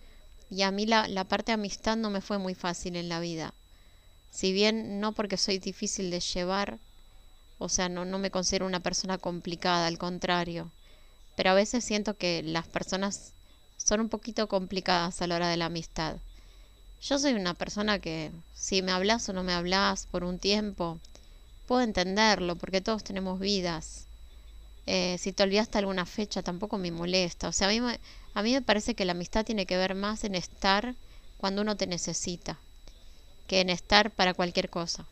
y 0.50 0.62
a 0.62 0.70
mí 0.70 0.86
la, 0.86 1.08
la 1.08 1.24
parte 1.24 1.52
de 1.52 1.54
amistad 1.54 1.96
no 1.96 2.10
me 2.10 2.20
fue 2.20 2.38
muy 2.38 2.54
fácil 2.54 2.96
en 2.96 3.08
la 3.08 3.20
vida. 3.20 3.54
Si 4.30 4.52
bien 4.52 5.00
no 5.00 5.12
porque 5.12 5.36
soy 5.36 5.58
difícil 5.58 6.10
de 6.10 6.20
llevar, 6.20 6.78
o 7.58 7.68
sea, 7.68 7.88
no, 7.88 8.04
no 8.04 8.18
me 8.18 8.30
considero 8.30 8.66
una 8.66 8.80
persona 8.80 9.18
complicada, 9.18 9.86
al 9.86 9.98
contrario. 9.98 10.70
Pero 11.36 11.50
a 11.50 11.54
veces 11.54 11.84
siento 11.84 12.16
que 12.16 12.42
las 12.42 12.66
personas 12.66 13.32
son 13.76 14.00
un 14.00 14.08
poquito 14.08 14.48
complicadas 14.48 15.22
a 15.22 15.26
la 15.26 15.36
hora 15.36 15.48
de 15.48 15.56
la 15.56 15.66
amistad. 15.66 16.16
Yo 17.00 17.18
soy 17.18 17.34
una 17.34 17.54
persona 17.54 17.98
que 17.98 18.32
si 18.54 18.82
me 18.82 18.92
hablas 18.92 19.28
o 19.28 19.32
no 19.32 19.42
me 19.42 19.52
hablas 19.52 20.06
por 20.06 20.24
un 20.24 20.38
tiempo, 20.38 20.98
puedo 21.66 21.82
entenderlo, 21.82 22.56
porque 22.56 22.80
todos 22.80 23.04
tenemos 23.04 23.38
vidas. 23.38 24.05
Eh, 24.86 25.16
si 25.18 25.32
te 25.32 25.42
olvidaste 25.42 25.78
alguna 25.78 26.06
fecha, 26.06 26.42
tampoco 26.42 26.78
me 26.78 26.90
molesta. 26.90 27.48
O 27.48 27.52
sea, 27.52 27.68
a 27.68 27.70
mí, 27.70 27.80
me, 27.80 27.98
a 28.34 28.42
mí 28.42 28.52
me 28.52 28.62
parece 28.62 28.94
que 28.94 29.04
la 29.04 29.12
amistad 29.12 29.44
tiene 29.44 29.66
que 29.66 29.76
ver 29.76 29.94
más 29.94 30.24
en 30.24 30.34
estar 30.34 30.94
cuando 31.38 31.62
uno 31.62 31.76
te 31.76 31.86
necesita, 31.86 32.58
que 33.48 33.60
en 33.60 33.70
estar 33.70 34.10
para 34.10 34.34
cualquier 34.34 34.70
cosa. 34.70 35.04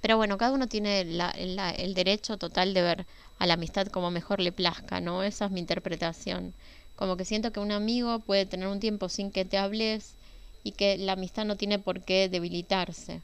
Pero 0.00 0.16
bueno, 0.16 0.38
cada 0.38 0.52
uno 0.52 0.68
tiene 0.68 1.00
el 1.00 1.94
derecho 1.94 2.36
total 2.36 2.74
de 2.74 2.82
ver 2.82 3.06
a 3.38 3.46
la 3.46 3.54
amistad 3.54 3.88
como 3.88 4.10
mejor 4.10 4.40
le 4.40 4.52
plazca, 4.52 5.00
¿no? 5.00 5.22
Esa 5.22 5.46
es 5.46 5.50
mi 5.50 5.60
interpretación. 5.60 6.54
Como 6.94 7.16
que 7.16 7.24
siento 7.24 7.52
que 7.52 7.60
un 7.60 7.72
amigo 7.72 8.20
puede 8.20 8.46
tener 8.46 8.68
un 8.68 8.78
tiempo 8.78 9.08
sin 9.08 9.32
que 9.32 9.44
te 9.44 9.58
hables 9.58 10.14
y 10.62 10.72
que 10.72 10.96
la 10.96 11.12
amistad 11.12 11.44
no 11.44 11.56
tiene 11.56 11.78
por 11.78 12.02
qué 12.02 12.28
debilitarse. 12.28 13.20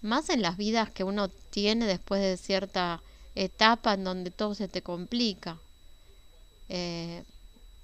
Más 0.00 0.30
en 0.30 0.42
las 0.42 0.56
vidas 0.56 0.90
que 0.90 1.04
uno 1.04 1.28
tiene 1.28 1.86
después 1.86 2.20
de 2.22 2.36
cierta 2.36 3.02
etapa 3.34 3.94
en 3.94 4.04
donde 4.04 4.30
todo 4.30 4.54
se 4.54 4.68
te 4.68 4.82
complica. 4.82 5.58
Eh, 6.68 7.24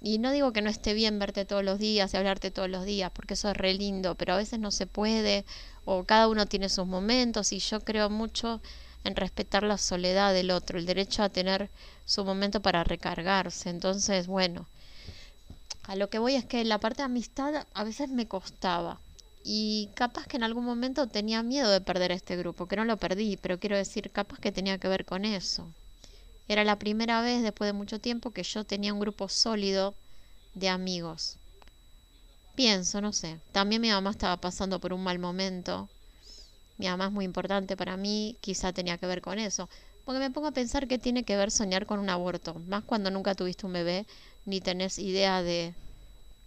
y 0.01 0.17
no 0.17 0.31
digo 0.31 0.53
que 0.53 0.61
no 0.61 0.69
esté 0.69 0.93
bien 0.93 1.19
verte 1.19 1.45
todos 1.45 1.63
los 1.63 1.77
días 1.77 2.13
y 2.13 2.17
hablarte 2.17 2.51
todos 2.51 2.69
los 2.69 2.85
días, 2.85 3.11
porque 3.13 3.33
eso 3.33 3.49
es 3.49 3.57
re 3.57 3.73
lindo, 3.73 4.15
pero 4.15 4.33
a 4.33 4.37
veces 4.37 4.59
no 4.59 4.71
se 4.71 4.87
puede, 4.87 5.43
o 5.85 6.05
cada 6.05 6.27
uno 6.27 6.45
tiene 6.45 6.69
sus 6.69 6.87
momentos, 6.87 7.51
y 7.51 7.59
yo 7.59 7.81
creo 7.81 8.09
mucho 8.09 8.61
en 9.03 9.15
respetar 9.15 9.63
la 9.63 9.77
soledad 9.77 10.33
del 10.33 10.51
otro, 10.51 10.77
el 10.77 10.85
derecho 10.85 11.23
a 11.23 11.29
tener 11.29 11.69
su 12.05 12.23
momento 12.23 12.61
para 12.61 12.83
recargarse. 12.83 13.69
Entonces, 13.69 14.27
bueno, 14.27 14.67
a 15.83 15.95
lo 15.95 16.09
que 16.09 16.19
voy 16.19 16.35
es 16.35 16.45
que 16.45 16.63
la 16.63 16.77
parte 16.77 16.97
de 16.97 17.05
amistad 17.05 17.65
a 17.73 17.83
veces 17.83 18.09
me 18.09 18.27
costaba. 18.27 18.99
Y 19.51 19.89
capaz 19.95 20.27
que 20.27 20.37
en 20.37 20.43
algún 20.43 20.63
momento 20.63 21.07
tenía 21.07 21.41
miedo 21.41 21.71
de 21.71 21.81
perder 21.81 22.11
este 22.11 22.37
grupo, 22.37 22.67
que 22.67 22.75
no 22.75 22.85
lo 22.85 22.97
perdí, 22.97 23.35
pero 23.35 23.59
quiero 23.59 23.75
decir, 23.75 24.11
capaz 24.11 24.37
que 24.37 24.51
tenía 24.51 24.77
que 24.77 24.87
ver 24.87 25.05
con 25.05 25.25
eso. 25.25 25.73
Era 26.47 26.63
la 26.63 26.77
primera 26.77 27.23
vez 27.23 27.41
después 27.41 27.67
de 27.67 27.73
mucho 27.73 27.99
tiempo 27.99 28.29
que 28.29 28.43
yo 28.43 28.63
tenía 28.63 28.93
un 28.93 28.99
grupo 28.99 29.27
sólido 29.27 29.95
de 30.53 30.69
amigos. 30.69 31.37
Pienso, 32.53 33.01
no 33.01 33.11
sé. 33.11 33.39
También 33.51 33.81
mi 33.81 33.89
mamá 33.89 34.11
estaba 34.11 34.37
pasando 34.37 34.79
por 34.79 34.93
un 34.93 35.03
mal 35.03 35.17
momento. 35.17 35.89
Mi 36.77 36.85
mamá 36.85 37.07
es 37.07 37.11
muy 37.11 37.25
importante 37.25 37.75
para 37.75 37.97
mí, 37.97 38.37
quizá 38.41 38.71
tenía 38.71 38.99
que 38.99 39.07
ver 39.07 39.21
con 39.21 39.39
eso. 39.39 39.67
Porque 40.05 40.19
me 40.19 40.29
pongo 40.29 40.49
a 40.49 40.51
pensar 40.51 40.87
que 40.87 40.99
tiene 40.99 41.23
que 41.23 41.37
ver 41.37 41.49
soñar 41.49 41.87
con 41.87 41.99
un 41.99 42.11
aborto, 42.11 42.53
más 42.67 42.83
cuando 42.83 43.09
nunca 43.09 43.33
tuviste 43.33 43.65
un 43.65 43.73
bebé 43.73 44.05
ni 44.45 44.61
tenés 44.61 44.99
idea 44.99 45.41
de, 45.41 45.73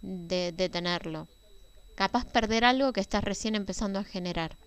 de, 0.01 0.53
de 0.53 0.69
tenerlo. 0.69 1.27
Capaz 1.95 2.25
perder 2.25 2.65
algo 2.65 2.93
que 2.93 3.01
estás 3.01 3.23
recién 3.23 3.55
empezando 3.55 3.99
a 3.99 4.03
generar. 4.03 4.57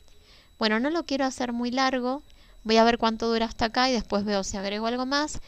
Bueno, 0.58 0.80
no 0.80 0.90
lo 0.90 1.04
quiero 1.04 1.24
hacer 1.24 1.52
muy 1.52 1.70
largo, 1.70 2.22
Voy 2.66 2.78
a 2.78 2.84
ver 2.84 2.98
cuánto 2.98 3.28
dura 3.28 3.46
hasta 3.46 3.66
acá 3.66 3.88
y 3.88 3.92
después 3.92 4.24
veo 4.24 4.42
si 4.42 4.56
agrego 4.56 4.88
algo 4.88 5.06
más. 5.06 5.38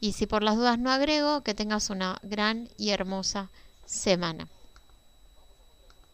Y 0.00 0.14
si 0.14 0.26
por 0.26 0.42
las 0.42 0.56
dudas 0.56 0.78
no 0.78 0.90
agrego, 0.90 1.42
que 1.42 1.52
tengas 1.52 1.90
una 1.90 2.16
gran 2.22 2.70
y 2.78 2.88
hermosa 2.92 3.50
semana. 3.84 4.48